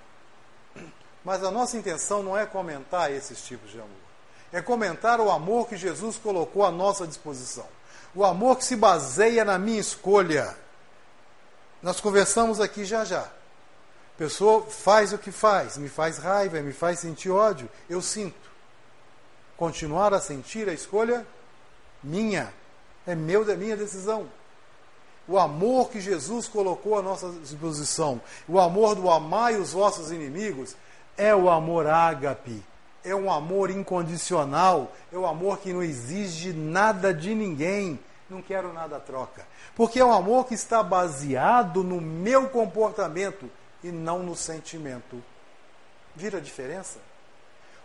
[1.23, 4.09] Mas a nossa intenção não é comentar esses tipos de amor
[4.51, 7.67] é comentar o amor que Jesus colocou à nossa disposição.
[8.15, 10.55] O amor que se baseia na minha escolha.
[11.81, 13.21] Nós conversamos aqui já já.
[13.21, 18.49] A pessoa faz o que faz, me faz raiva, me faz sentir ódio, eu sinto.
[19.55, 21.25] Continuar a sentir a escolha
[22.03, 22.53] minha,
[23.05, 24.29] é meu da minha decisão.
[25.27, 30.75] O amor que Jesus colocou à nossa disposição, o amor do amai os vossos inimigos,
[31.15, 32.63] é o amor ágape,
[33.03, 38.73] é um amor incondicional, é um amor que não exige nada de ninguém, não quero
[38.73, 39.45] nada a troca.
[39.75, 43.49] Porque é um amor que está baseado no meu comportamento
[43.83, 45.23] e não no sentimento.
[46.15, 46.99] Vira a diferença?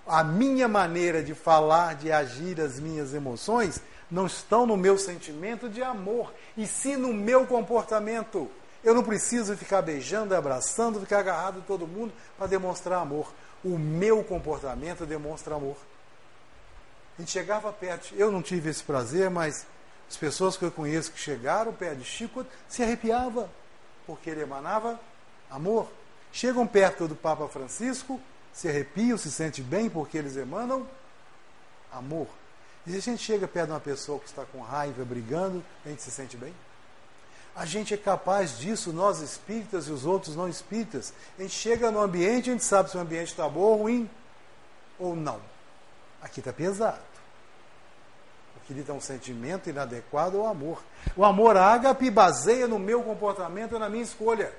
[0.06, 5.68] A minha maneira de falar, de agir, as minhas emoções não estão no meu sentimento
[5.68, 8.50] de amor, e sim no meu comportamento.
[8.82, 13.32] Eu não preciso ficar beijando, abraçando, ficar agarrado a todo mundo para demonstrar amor
[13.64, 15.76] o meu comportamento demonstra amor.
[17.16, 19.66] A gente chegava perto, eu não tive esse prazer, mas
[20.08, 23.48] as pessoas que eu conheço que chegaram perto de Chico se arrepiava,
[24.06, 25.00] porque ele emanava
[25.50, 25.88] amor.
[26.32, 28.20] Chegam perto do Papa Francisco,
[28.52, 30.86] se arrepiam, se sentem bem, porque eles emanam
[31.92, 32.28] amor.
[32.86, 35.88] E se a gente chega perto de uma pessoa que está com raiva, brigando, a
[35.88, 36.52] gente se sente bem?
[37.56, 41.12] A gente é capaz disso, nós espíritas e os outros não espíritas.
[41.38, 44.10] A gente chega no ambiente, a gente sabe se o ambiente está bom ou ruim
[44.98, 45.40] ou não.
[46.20, 46.98] Aqui está pesado.
[48.56, 50.82] O que lhe dá um sentimento inadequado ao amor.
[51.16, 54.52] O amor ágape baseia no meu comportamento na minha escolha.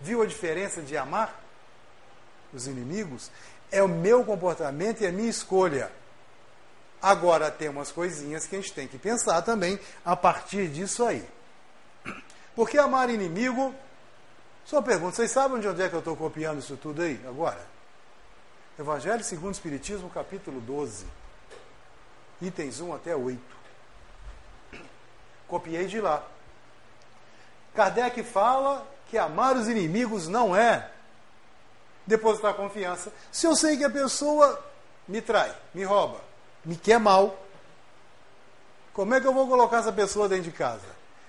[0.00, 1.42] Viu a diferença de amar
[2.54, 3.30] os inimigos?
[3.70, 5.90] É o meu comportamento e a minha escolha.
[7.02, 11.26] Agora tem umas coisinhas que a gente tem que pensar também a partir disso aí.
[12.54, 13.74] Por que amar inimigo?
[14.64, 17.60] Só pergunta, vocês sabem de onde é que eu estou copiando isso tudo aí agora?
[18.78, 21.06] Evangelho segundo o Espiritismo, capítulo 12,
[22.40, 23.40] itens 1 até 8.
[25.48, 26.22] Copiei de lá.
[27.74, 30.90] Kardec fala que amar os inimigos não é
[32.06, 33.12] depositar confiança.
[33.30, 34.62] Se eu sei que a pessoa
[35.08, 36.20] me trai, me rouba,
[36.64, 37.38] me quer mal,
[38.92, 40.86] como é que eu vou colocar essa pessoa dentro de casa?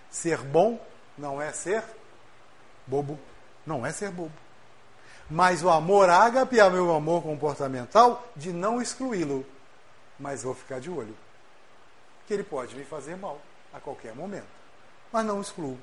[0.10, 0.80] Ser bom
[1.18, 1.84] não é ser
[2.86, 3.20] bobo.
[3.66, 4.34] Não é ser bobo.
[5.30, 9.46] Mas o amor ágape é meu amor comportamental de não excluí-lo.
[10.20, 11.16] Mas vou ficar de olho.
[12.28, 13.40] Que ele pode me fazer mal
[13.74, 14.48] a qualquer momento.
[15.12, 15.80] Mas não excluo.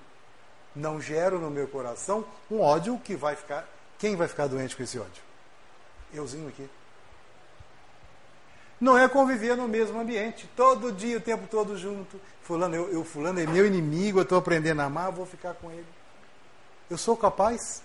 [0.75, 3.69] Não gero no meu coração um ódio que vai ficar.
[3.99, 5.23] Quem vai ficar doente com esse ódio?
[6.13, 6.69] Euzinho aqui.
[8.81, 12.19] Não é conviver no mesmo ambiente, todo dia, o tempo todo junto.
[12.43, 15.71] Fulano, eu, eu fulano é meu inimigo, eu estou aprendendo a amar, vou ficar com
[15.71, 15.87] ele.
[16.89, 17.83] Eu sou capaz.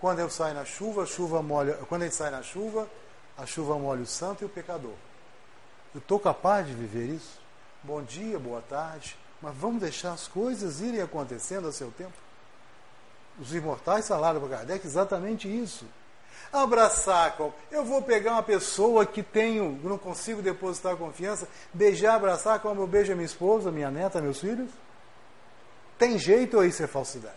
[0.00, 1.74] Quando eu saio na chuva, a chuva molha.
[1.88, 2.88] Quando ele sai na chuva,
[3.36, 4.94] a chuva molha o santo e o pecador.
[5.94, 7.40] Eu estou capaz de viver isso?
[7.82, 9.16] Bom dia, boa tarde.
[9.40, 12.12] Mas vamos deixar as coisas irem acontecendo a seu tempo?
[13.38, 15.86] Os imortais falaram para Kardec exatamente isso.
[16.52, 17.36] Abraçar,
[17.70, 22.86] eu vou pegar uma pessoa que tenho, não consigo depositar confiança, beijar, abraçar como eu
[22.86, 24.70] beijo a minha esposa, minha neta, meus filhos?
[25.98, 27.36] Tem jeito ou isso é falsidade?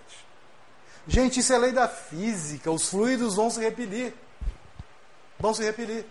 [1.07, 4.13] Gente, isso é lei da física, os fluidos vão se repelir.
[5.39, 6.05] Vão se repelir.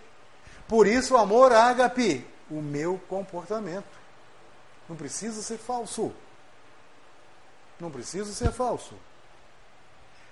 [0.67, 3.99] Por isso, amor ágape, o meu comportamento.
[4.87, 6.13] Não precisa ser falso.
[7.79, 8.93] Não precisa ser falso.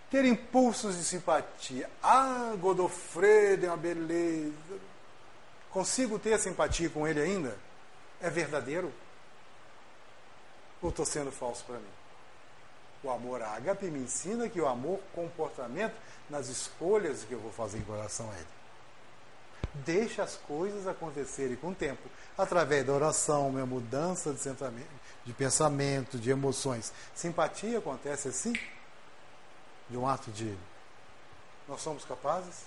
[0.10, 1.90] Ter impulsos de simpatia.
[2.02, 4.54] Ah, Godofredo é uma beleza.
[5.72, 7.56] Consigo ter simpatia com ele ainda?
[8.20, 8.92] É verdadeiro?
[10.82, 12.00] Ou estou sendo falso para mim?
[13.04, 15.96] O amor ágape me ensina que o amor comportamento
[16.30, 18.48] nas escolhas que eu vou fazer em relação a ele.
[19.86, 24.40] Deixa as coisas acontecerem com o tempo, através da oração, minha mudança de,
[25.24, 26.92] de pensamento, de emoções.
[27.16, 28.54] Simpatia acontece assim?
[29.90, 30.56] De um ato de.
[31.68, 32.64] Nós somos capazes?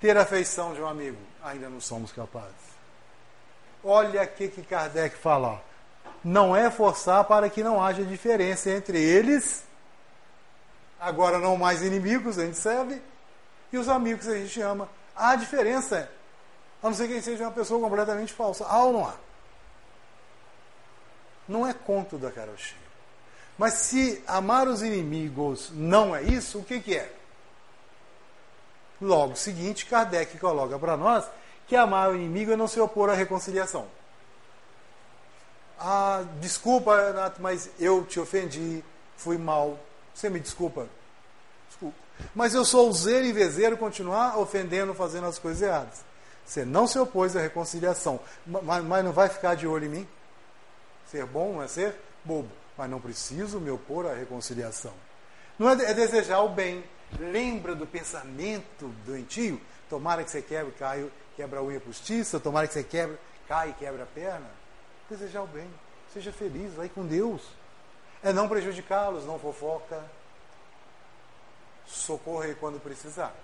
[0.00, 2.72] Ter afeição de um amigo, ainda não somos capazes.
[3.84, 5.62] Olha o que Kardec fala
[6.24, 9.64] não é forçar para que não haja diferença entre eles,
[11.00, 13.02] agora não mais inimigos, a gente serve,
[13.72, 14.88] e os amigos a gente ama.
[15.16, 16.08] Há diferença,
[16.82, 18.64] a não ser que ele seja uma pessoa completamente falsa.
[18.66, 19.14] Há ou não há?
[21.48, 22.81] Não é conto da Carol cheia.
[23.58, 27.12] Mas se amar os inimigos não é isso, o que, que é?
[29.00, 31.24] Logo seguinte, Kardec coloca para nós
[31.66, 33.86] que amar o inimigo é não se opor à reconciliação.
[35.78, 38.84] Ah, desculpa, Renato, mas eu te ofendi,
[39.16, 39.78] fui mal.
[40.14, 40.86] Você me desculpa?
[41.68, 41.96] Desculpa.
[42.34, 46.04] Mas eu sou useiro e vezeiro continuar ofendendo, fazendo as coisas erradas.
[46.44, 50.08] Você não se opôs à reconciliação, mas, mas não vai ficar de olho em mim?
[51.06, 51.94] Ser bom não é ser
[52.24, 54.94] bobo, mas não preciso me opor à reconciliação.
[55.58, 56.84] Não é, é desejar o bem.
[57.18, 59.60] Lembra do pensamento doentio?
[59.88, 63.72] Tomara que você quebre, caia, quebra a unha postiça, tomara que você quebre, cai e
[63.74, 64.62] quebra a perna
[65.12, 65.68] desejar o bem.
[66.12, 67.42] Seja feliz, vai com Deus.
[68.22, 70.02] É não prejudicá-los, não fofoca.
[71.86, 73.34] Socorre quando precisar.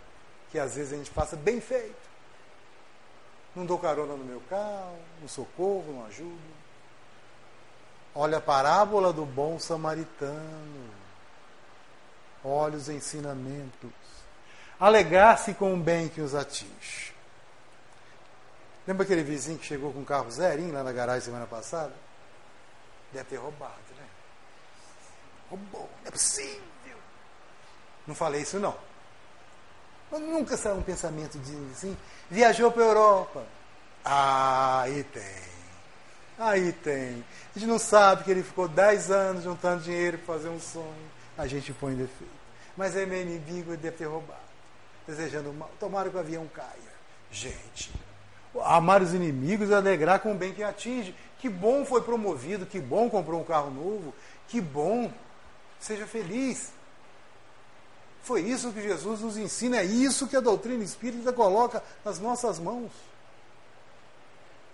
[0.51, 2.09] Que às vezes a gente passa bem feito.
[3.55, 6.58] Não dou carona no meu carro, não socorro, não ajudo.
[8.21, 10.91] Olha a parábola do bom samaritano.
[12.45, 13.93] Olha os ensinamentos.
[14.81, 17.14] Alegar-se com o bem que os atinge.
[18.85, 21.93] Lembra aquele vizinho que chegou com um carro zerinho lá na garagem semana passada?
[23.12, 24.07] Deve ter roubado, né?
[25.49, 26.99] Roubou, não é possível.
[28.05, 28.77] Não falei isso não.
[30.11, 31.97] Mas nunca saiu um pensamento de assim,
[32.29, 33.47] viajou para a Europa.
[34.05, 35.58] Ah, aí tem.
[36.39, 37.24] Aí tem.
[37.55, 41.11] A gente não sabe que ele ficou 10 anos juntando dinheiro para fazer um sonho.
[41.36, 42.39] A gente põe defeito.
[42.76, 44.39] Mas é meu inimigo, ele deve ter roubado.
[45.07, 45.70] Desejando mal.
[45.80, 46.99] Tomara que o avião caia.
[47.30, 47.93] Gente,
[48.62, 51.14] amar os inimigos e alegrar com o bem que atinge.
[51.39, 54.14] Que bom foi promovido, que bom comprou um carro novo,
[54.49, 55.11] que bom.
[55.78, 56.72] Seja feliz.
[58.22, 62.59] Foi isso que Jesus nos ensina, é isso que a doutrina espírita coloca nas nossas
[62.59, 62.93] mãos.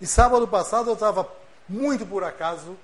[0.01, 1.29] E sábado passado eu estava,
[1.67, 2.77] muito por acaso,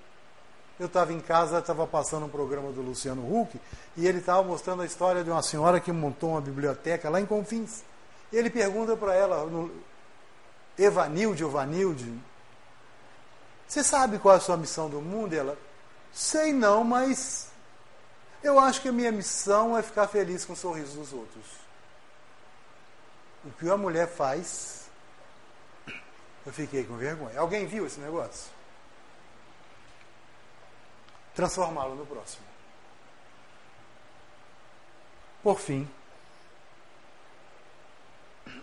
[0.80, 3.60] eu estava em casa, estava passando um programa do Luciano Huck,
[3.96, 7.26] e ele estava mostrando a história de uma senhora que montou uma biblioteca lá em
[7.26, 7.84] Confins.
[8.32, 9.72] Ele pergunta para ela, no,
[10.78, 12.14] Evanilde Vanilde,
[13.68, 15.34] você sabe qual é a sua missão do mundo?
[15.34, 15.58] E ela,
[16.12, 17.50] sei não, mas
[18.44, 21.46] eu acho que a minha missão é ficar feliz com o sorriso dos outros.
[23.46, 24.90] O que a mulher faz,
[26.46, 27.40] eu fiquei com vergonha.
[27.40, 28.52] Alguém viu esse negócio?
[31.42, 32.46] Transformá-lo no próximo.
[35.42, 35.90] Por fim,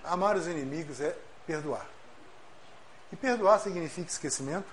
[0.05, 1.85] amar os inimigos é perdoar.
[3.11, 4.69] E perdoar significa esquecimento?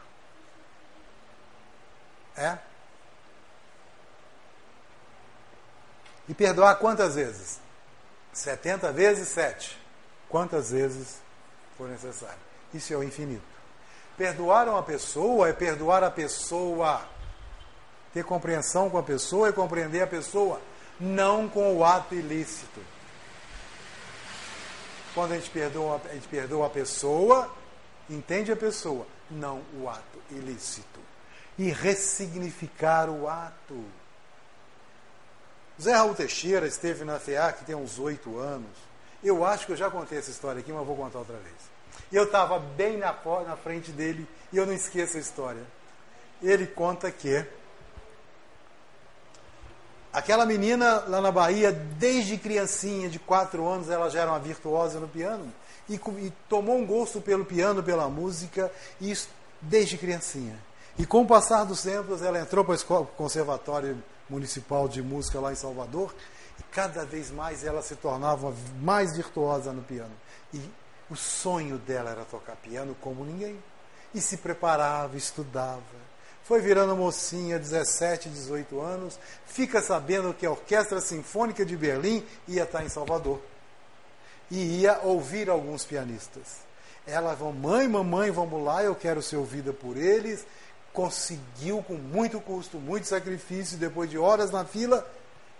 [2.37, 2.59] É?
[6.29, 7.59] E perdoar quantas vezes?
[8.33, 9.81] 70 vezes 7.
[10.29, 11.19] Quantas vezes
[11.75, 12.37] for necessário?
[12.71, 13.41] Isso é o infinito.
[14.15, 17.14] Perdoar uma pessoa é perdoar a pessoa.
[18.15, 20.61] Ter compreensão com a pessoa é compreender a pessoa,
[20.97, 22.79] não com o ato ilícito.
[25.13, 27.53] Quando a gente perdoa, a gente perdoa a pessoa,
[28.09, 31.01] entende a pessoa, não o ato ilícito.
[31.59, 33.83] E ressignificar o ato.
[35.81, 38.77] Zé Raul Teixeira esteve na FEAC tem uns oito anos.
[39.21, 41.55] Eu acho que eu já contei essa história aqui, mas vou contar outra vez.
[42.09, 43.13] E eu estava bem na,
[43.45, 45.63] na frente dele e eu não esqueço a história.
[46.41, 47.45] Ele conta que
[50.15, 54.99] aquela menina lá na Bahia, desde criancinha, de quatro anos, ela já era uma virtuosa
[54.99, 55.51] no piano
[55.89, 59.29] e, e tomou um gosto pelo piano, pela música, isso
[59.61, 60.57] desde criancinha.
[60.97, 65.51] E com o passar dos tempos, ela entrou para o Conservatório Municipal de Música lá
[65.51, 66.15] em Salvador
[66.57, 70.13] E cada vez mais ela se tornava mais virtuosa no piano.
[70.53, 70.61] E
[71.09, 73.61] o sonho dela era tocar piano como ninguém.
[74.13, 75.81] E se preparava, estudava.
[76.45, 79.19] Foi virando mocinha, 17, 18 anos.
[79.47, 83.41] Fica sabendo que a Orquestra Sinfônica de Berlim ia estar em Salvador.
[84.51, 86.63] E ia ouvir alguns pianistas.
[87.07, 90.45] Ela falou: Mãe, mamãe, vamos lá, eu quero ser ouvida por eles.
[90.93, 95.05] Conseguiu, com muito custo, muito sacrifício, depois de horas na fila,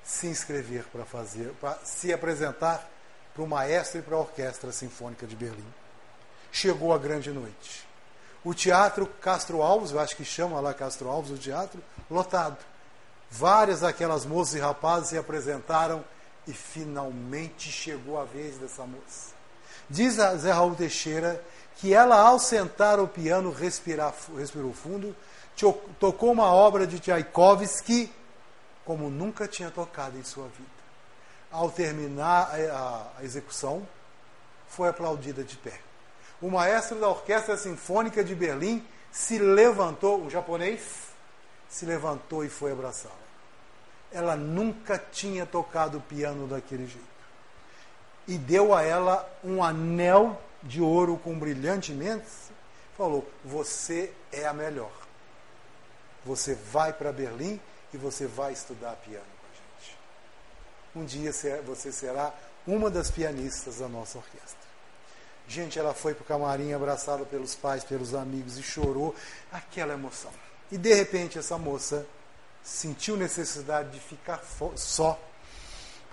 [0.04, 2.88] se inscrever para fazer, para se apresentar
[3.34, 5.74] para o maestro e para a Orquestra Sinfônica de Berlim.
[6.52, 7.85] Chegou a grande noite.
[8.46, 12.58] O teatro Castro Alves, eu acho que chama lá Castro Alves o teatro, lotado.
[13.30, 16.06] Várias daquelas moças e rapazes se apresentaram
[16.48, 19.34] e finalmente chegou a vez dessa moça.
[19.90, 21.44] Diz a Zé Raul Teixeira
[21.76, 25.14] que ela, ao sentar o piano, respirar, respirou fundo,
[26.00, 28.14] tocou uma obra de Tchaikovsky
[28.86, 30.76] como nunca tinha tocado em sua vida
[31.56, 33.88] ao terminar a, execução,
[34.68, 35.80] foi aplaudida de pé.
[36.46, 40.82] O maestro da Orquestra Sinfônica de Berlim se levantou, um japonês,
[41.68, 43.16] se levantou e foi abraçá-la.
[44.12, 47.16] Ela nunca tinha tocado piano daquele jeito.
[48.28, 52.26] E deu a ela um anel de ouro com brilhantemente.
[52.96, 54.92] Falou: Você é a melhor.
[56.24, 57.60] Você vai para Berlim
[57.92, 59.36] e você vai estudar piano
[60.96, 61.32] um dia
[61.66, 62.34] você será
[62.66, 64.65] uma das pianistas da nossa orquestra.
[65.48, 69.16] Gente, ela foi para o camarim abraçada pelos pais, pelos amigos e chorou
[69.52, 70.32] aquela emoção.
[70.72, 72.06] E de repente essa moça
[72.64, 74.42] sentiu necessidade de ficar
[74.76, 75.20] só,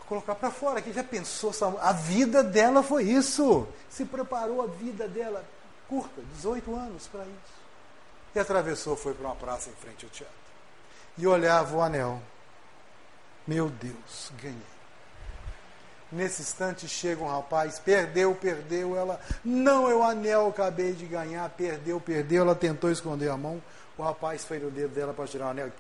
[0.06, 3.66] colocar para fora, que já pensou, a vida dela foi isso.
[3.88, 5.42] Se preparou a vida dela
[5.88, 7.62] curta, 18 anos para isso.
[8.34, 10.34] E atravessou, foi para uma praça em frente ao teatro.
[11.16, 12.20] E olhava o anel.
[13.46, 14.71] Meu Deus, ganhei.
[16.12, 21.48] Nesse instante chega um rapaz, perdeu, perdeu, ela, não, é o anel, acabei de ganhar,
[21.48, 23.62] perdeu, perdeu, ela tentou esconder a mão,
[23.96, 25.72] o rapaz fez o dedo dela para tirar o anel,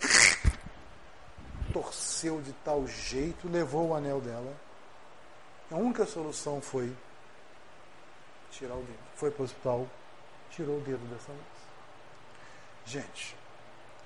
[1.70, 4.54] torceu de tal jeito, levou o anel dela.
[5.70, 6.90] A única solução foi
[8.50, 8.98] tirar o dedo.
[9.14, 9.86] Foi para o hospital,
[10.50, 11.62] tirou o dedo dessa moça.
[12.86, 13.36] Gente,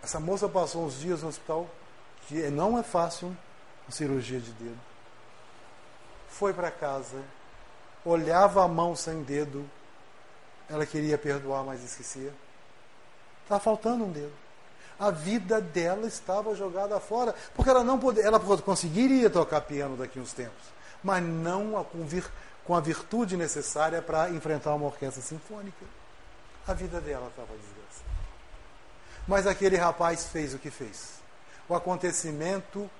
[0.02, 1.68] essa moça passou uns dias no hospital,
[2.26, 3.36] que não é fácil
[3.88, 4.95] cirurgia de dedo
[6.38, 7.16] foi para casa,
[8.04, 9.68] olhava a mão sem dedo,
[10.68, 12.32] ela queria perdoar, mas esquecia.
[13.42, 14.32] Estava faltando um dedo.
[14.98, 20.18] A vida dela estava jogada fora, porque ela não poderia, ela conseguiria tocar piano daqui
[20.18, 20.62] uns tempos,
[21.02, 22.24] mas não a, com, vir,
[22.64, 25.84] com a virtude necessária para enfrentar uma orquestra sinfônica.
[26.66, 28.16] A vida dela estava desgraçada.
[29.28, 31.16] Mas aquele rapaz fez o que fez.
[31.68, 32.90] O acontecimento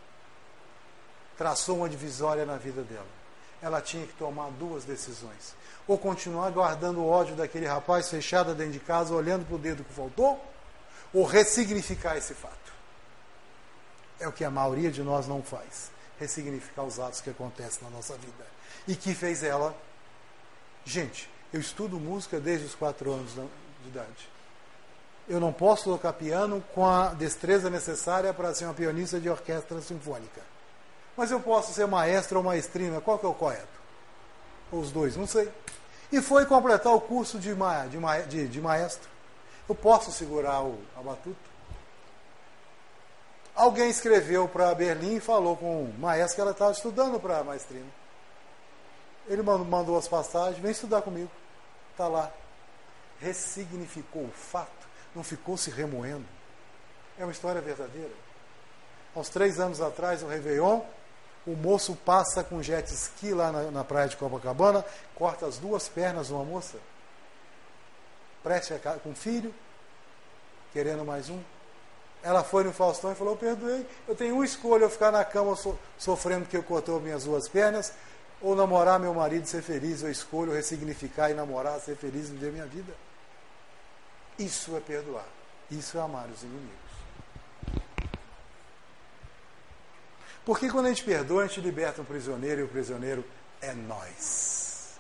[1.36, 3.25] traçou uma divisória na vida dela
[3.62, 5.54] ela tinha que tomar duas decisões.
[5.86, 9.84] Ou continuar guardando o ódio daquele rapaz fechado dentro de casa, olhando para o dedo
[9.84, 10.42] que faltou,
[11.12, 12.72] ou ressignificar esse fato.
[14.18, 15.90] É o que a maioria de nós não faz.
[16.18, 18.46] Ressignificar os atos que acontecem na nossa vida.
[18.88, 19.76] E que fez ela.
[20.84, 24.28] Gente, eu estudo música desde os quatro anos de idade.
[25.28, 29.80] Eu não posso tocar piano com a destreza necessária para ser uma pianista de orquestra
[29.80, 30.55] sinfônica.
[31.16, 33.66] Mas eu posso ser maestro ou maestrina, qual que é o correto?
[34.70, 35.50] Ou os dois, não sei.
[36.12, 39.08] E foi completar o curso de, ma de, ma de, de maestro.
[39.68, 41.36] Eu posso segurar o, a batuta?
[43.54, 47.86] Alguém escreveu para Berlim e falou com o maestro que ela estava estudando para maestrina.
[49.26, 51.30] Ele mandou as passagens, vem estudar comigo.
[51.92, 52.30] Está lá.
[53.18, 56.26] Ressignificou o fato, não ficou se remoendo.
[57.18, 58.12] É uma história verdadeira.
[59.14, 60.82] Há uns três anos atrás, o Réveillon,
[61.46, 64.84] o moço passa com jet ski lá na, na praia de Copacabana,
[65.14, 66.78] corta as duas pernas de uma moça,
[68.42, 69.54] preste a, com filho,
[70.72, 71.40] querendo mais um.
[72.22, 75.24] Ela foi no Faustão e falou: Eu perdoei, eu tenho uma escolha: eu ficar na
[75.24, 77.92] cama so, sofrendo porque eu cortou minhas duas pernas,
[78.42, 80.02] ou namorar meu marido e ser feliz.
[80.02, 82.92] Eu escolho ressignificar e namorar, ser feliz e viver minha vida.
[84.38, 85.26] Isso é perdoar.
[85.70, 86.85] Isso é amar os inimigos.
[90.46, 93.24] Porque quando a gente perdoa, a gente liberta um prisioneiro e o prisioneiro
[93.60, 94.96] é nós.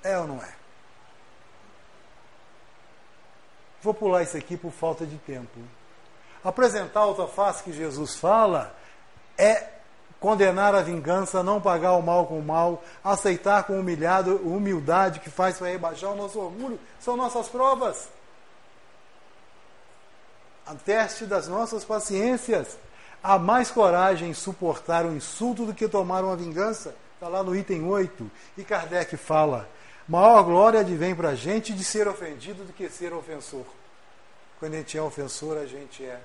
[0.00, 0.54] É ou não é?
[3.82, 5.58] Vou pular isso aqui por falta de tempo.
[6.44, 8.72] Apresentar a outra face que Jesus fala
[9.36, 9.70] é
[10.20, 15.30] condenar a vingança, não pagar o mal com o mal, aceitar com humilhado, humildade que
[15.30, 18.08] faz para rebaixar o nosso orgulho, são nossas provas.
[20.64, 22.78] A teste das nossas paciências
[23.22, 26.94] Há mais coragem em suportar um insulto do que tomar uma vingança.
[27.14, 28.30] Está lá no item 8.
[28.56, 29.68] E Kardec fala:
[30.08, 33.66] maior glória advém para a gente de ser ofendido do que ser ofensor.
[34.58, 36.20] Quando a gente é ofensor, a gente é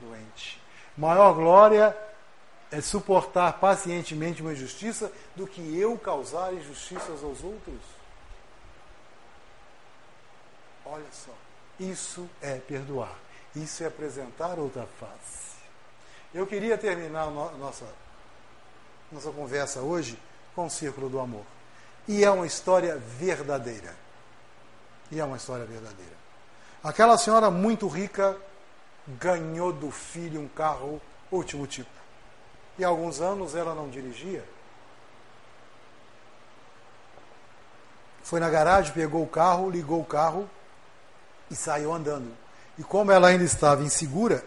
[0.00, 0.60] doente.
[0.96, 1.96] Maior glória
[2.70, 7.80] é suportar pacientemente uma injustiça do que eu causar injustiças aos outros.
[10.84, 11.32] Olha só,
[11.78, 13.16] isso é perdoar.
[13.54, 15.51] Isso é apresentar outra face.
[16.34, 17.84] Eu queria terminar no, nossa,
[19.10, 20.18] nossa conversa hoje
[20.54, 21.44] com o círculo do amor.
[22.08, 23.94] E é uma história verdadeira.
[25.10, 26.12] E é uma história verdadeira.
[26.82, 28.36] Aquela senhora muito rica
[29.06, 31.90] ganhou do filho um carro último tipo.
[32.78, 34.44] E há alguns anos ela não dirigia.
[38.22, 40.48] Foi na garagem, pegou o carro, ligou o carro
[41.50, 42.32] e saiu andando.
[42.78, 44.42] E como ela ainda estava insegura,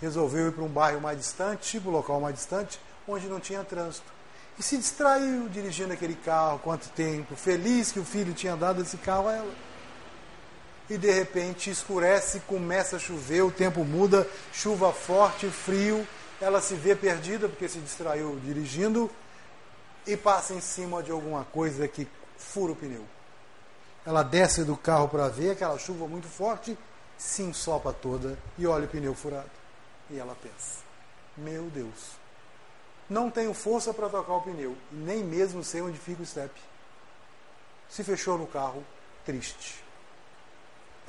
[0.00, 4.16] resolveu ir para um bairro mais distante, tipo local mais distante, onde não tinha trânsito.
[4.58, 8.96] E se distraiu dirigindo aquele carro, quanto tempo, feliz que o filho tinha dado esse
[8.96, 9.54] carro a ela.
[10.88, 16.06] E de repente escurece, começa a chover, o tempo muda, chuva forte, frio,
[16.40, 19.10] ela se vê perdida porque se distraiu dirigindo
[20.06, 23.04] e passa em cima de alguma coisa que fura o pneu.
[24.06, 26.78] Ela desce do carro para ver aquela chuva muito forte,
[27.18, 29.55] se ensopa toda e olha o pneu furado.
[30.10, 30.82] E ela pensa:
[31.36, 32.12] Meu Deus,
[33.08, 36.52] não tenho força para tocar o pneu, nem mesmo sei onde fica o step.
[37.88, 38.84] Se fechou no carro,
[39.24, 39.84] triste.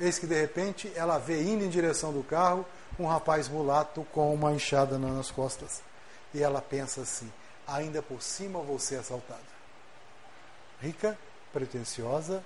[0.00, 2.64] Eis que de repente ela vê indo em direção do carro
[2.98, 5.82] um rapaz mulato com uma enxada nas costas.
[6.32, 7.30] E ela pensa assim:
[7.66, 9.58] ainda por cima vou ser assaltada.
[10.80, 11.18] Rica,
[11.52, 12.44] pretensiosa,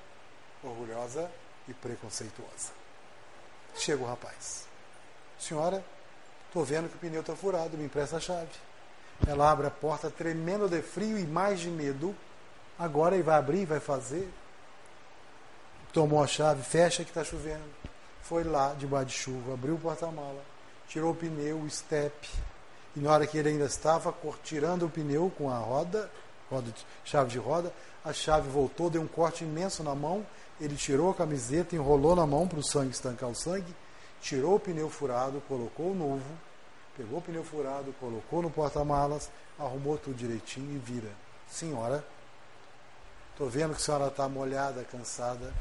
[0.62, 1.30] orgulhosa
[1.68, 2.70] e preconceituosa.
[3.76, 4.66] Chega o rapaz.
[5.38, 5.84] Senhora,
[6.52, 8.50] estou vendo que o pneu está furado, me empresta a chave.
[9.26, 12.14] Ela abre a porta tremendo de frio e mais de medo.
[12.78, 14.28] Agora ele vai abrir, vai fazer.
[15.94, 17.64] Tomou a chave, fecha que está chovendo.
[18.20, 20.42] Foi lá, debaixo de chuva, abriu o porta-mala,
[20.86, 22.28] tirou o pneu, o step.
[22.94, 26.10] E na hora que ele ainda estava tirando o pneu com a roda,
[26.50, 27.72] roda de, chave de roda,
[28.04, 30.26] a chave voltou, deu um corte imenso na mão
[30.62, 33.74] ele tirou a camiseta, enrolou na mão para o sangue estancar o sangue,
[34.22, 36.24] tirou o pneu furado, colocou o novo,
[36.96, 41.10] pegou o pneu furado, colocou no porta-malas, arrumou tudo direitinho e vira.
[41.50, 42.02] Senhora,
[43.32, 45.52] estou vendo que a senhora está molhada, cansada.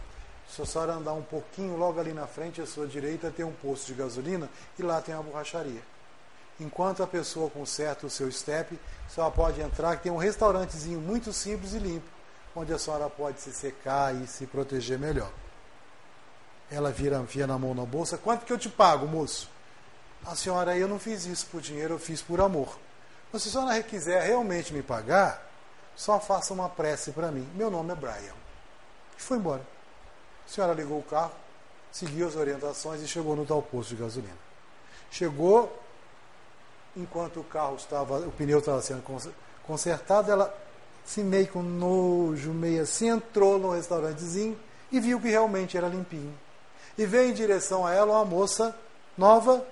[0.47, 3.51] Se a senhora andar um pouquinho logo ali na frente, à sua direita tem um
[3.51, 4.49] posto de gasolina
[4.79, 5.81] e lá tem uma borracharia.
[6.59, 11.01] Enquanto a pessoa conserta o seu step, a senhora pode entrar, que tem um restaurantezinho
[11.01, 12.21] muito simples e limpo
[12.55, 15.31] onde a senhora pode se secar e se proteger melhor.
[16.71, 19.49] Ela vira, via na mão na bolsa, quanto que eu te pago, moço?
[20.25, 22.79] A senhora, eu não fiz isso por dinheiro, eu fiz por amor.
[23.31, 25.45] Mas se a senhora quiser realmente me pagar,
[25.95, 27.47] só faça uma prece para mim.
[27.55, 28.33] Meu nome é Brian.
[29.17, 29.61] E foi embora.
[30.47, 31.31] A senhora ligou o carro,
[31.91, 34.37] seguiu as orientações e chegou no tal posto de gasolina.
[35.09, 35.77] Chegou,
[36.95, 39.03] enquanto o carro estava, o pneu estava sendo
[39.63, 40.55] consertado, ela
[41.03, 44.57] se meio com nojo, meio assim, entrou no restaurantezinho
[44.91, 46.33] e viu que realmente era limpinho.
[46.97, 48.75] E veio em direção a ela uma moça
[49.17, 49.65] nova,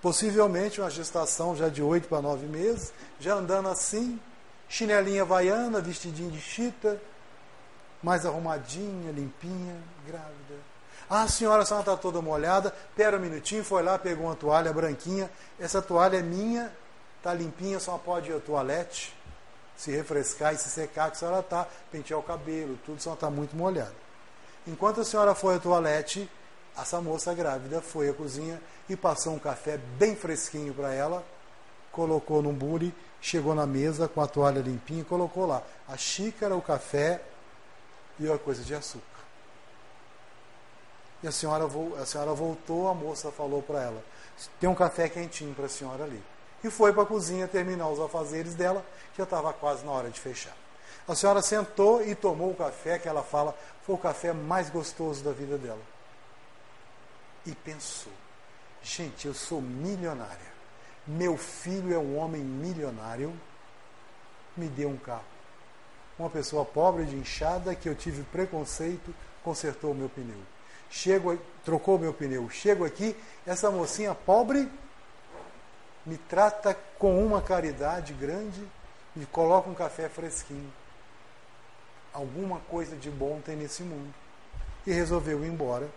[0.00, 4.20] possivelmente uma gestação já de oito para nove meses, já andando assim,
[4.68, 7.00] chinelinha vaiana, vestidinho de chita,
[8.02, 9.76] mais arrumadinha, limpinha,
[10.06, 10.74] grávida.
[11.08, 12.74] Ah, senhora, a senhora está toda molhada.
[12.96, 15.30] Pera um minutinho, foi lá, pegou uma toalha branquinha.
[15.60, 16.72] Essa toalha é minha,
[17.18, 19.14] está limpinha, só pode ir ao toalete
[19.76, 23.30] se refrescar e se secar, que a senhora está, pentear o cabelo, tudo, senhora está
[23.30, 24.03] muito molhada.
[24.66, 26.30] Enquanto a senhora foi ao toalete,
[26.76, 31.24] essa moça grávida foi à cozinha e passou um café bem fresquinho para ela,
[31.92, 36.56] colocou num bule, chegou na mesa com a toalha limpinha e colocou lá a xícara,
[36.56, 37.22] o café
[38.18, 39.04] e uma coisa de açúcar.
[41.22, 41.64] E a senhora,
[42.00, 44.04] a senhora voltou, a moça falou para ela:
[44.58, 46.22] tem um café quentinho para a senhora ali
[46.64, 50.10] e foi para a cozinha terminar os afazeres dela, que já estava quase na hora
[50.10, 50.56] de fechar.
[51.06, 55.22] A senhora sentou e tomou o café que ela fala foi o café mais gostoso
[55.22, 55.82] da vida dela.
[57.44, 58.12] E pensou:
[58.82, 60.54] gente, eu sou milionária.
[61.06, 63.32] Meu filho é um homem milionário.
[64.56, 65.24] Me deu um carro.
[66.18, 70.38] Uma pessoa pobre de inchada que eu tive preconceito consertou o meu pneu.
[70.88, 72.48] Chego, trocou meu pneu.
[72.48, 74.70] Chego aqui, essa mocinha pobre
[76.06, 78.66] me trata com uma caridade grande
[79.16, 80.72] e coloca um café fresquinho.
[82.14, 84.14] Alguma coisa de bom tem nesse mundo.
[84.86, 85.90] E resolveu ir embora.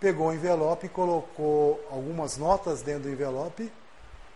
[0.00, 3.72] Pegou o envelope, colocou algumas notas dentro do envelope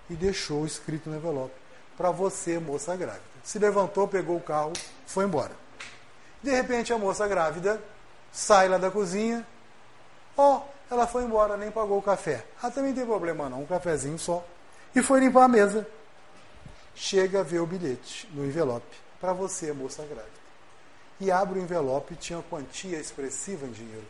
[0.09, 1.55] e deixou escrito no envelope:
[1.97, 3.25] Para você, moça grávida.
[3.43, 4.73] Se levantou, pegou o carro,
[5.05, 5.53] foi embora.
[6.43, 7.83] De repente, a moça grávida
[8.33, 9.47] sai lá da cozinha.
[10.37, 12.45] Ó, oh, ela foi embora, nem pagou o café.
[12.63, 14.45] Ah, também tem problema não, um cafezinho só.
[14.95, 15.87] E foi limpar a mesa.
[16.95, 18.97] Chega a ver o bilhete no envelope.
[19.21, 20.40] Para você, moça grávida.
[21.21, 24.07] E abre o envelope, tinha quantia expressiva em dinheiro.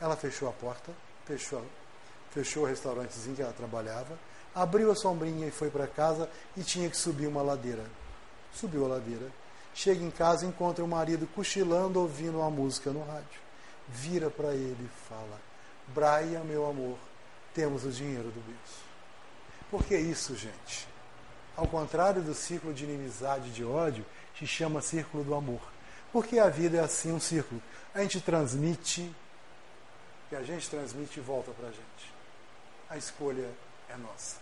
[0.00, 0.90] Ela fechou a porta,
[1.26, 1.62] fechou,
[2.30, 4.18] fechou o restaurantezinho que ela trabalhava,
[4.54, 7.84] abriu a sombrinha e foi para casa e tinha que subir uma ladeira.
[8.52, 9.30] Subiu a ladeira.
[9.74, 13.40] Chega em casa, encontra o marido cochilando, ouvindo uma música no rádio.
[13.88, 15.40] Vira para ele e fala:
[15.88, 16.98] Brian, meu amor,
[17.54, 18.82] temos o dinheiro do berço.
[19.70, 20.86] Por que isso, gente?
[21.56, 24.04] Ao contrário do círculo de inimizade e de ódio,
[24.42, 25.60] se chama círculo do amor.
[26.12, 27.62] Porque a vida é assim, um círculo.
[27.94, 29.14] A gente transmite,
[30.30, 32.12] e a gente transmite e volta para a gente.
[32.90, 33.48] A escolha
[33.88, 34.36] é nossa.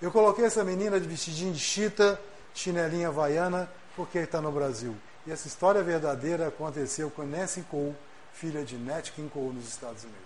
[0.00, 2.18] Eu coloquei essa menina de vestidinho de chita,
[2.54, 4.96] chinelinha havaiana, porque está no Brasil.
[5.26, 7.94] E essa história verdadeira aconteceu com Nancy Cole,
[8.32, 10.20] filha de Nat King Cole, nos Estados Unidos.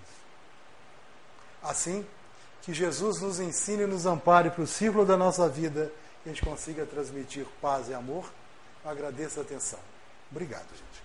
[1.63, 2.07] Assim,
[2.63, 6.33] que Jesus nos ensine e nos ampare para o círculo da nossa vida, que a
[6.33, 8.31] gente consiga transmitir paz e amor.
[8.89, 9.81] Agradeço a atenção.
[10.31, 11.03] Obrigado, gente.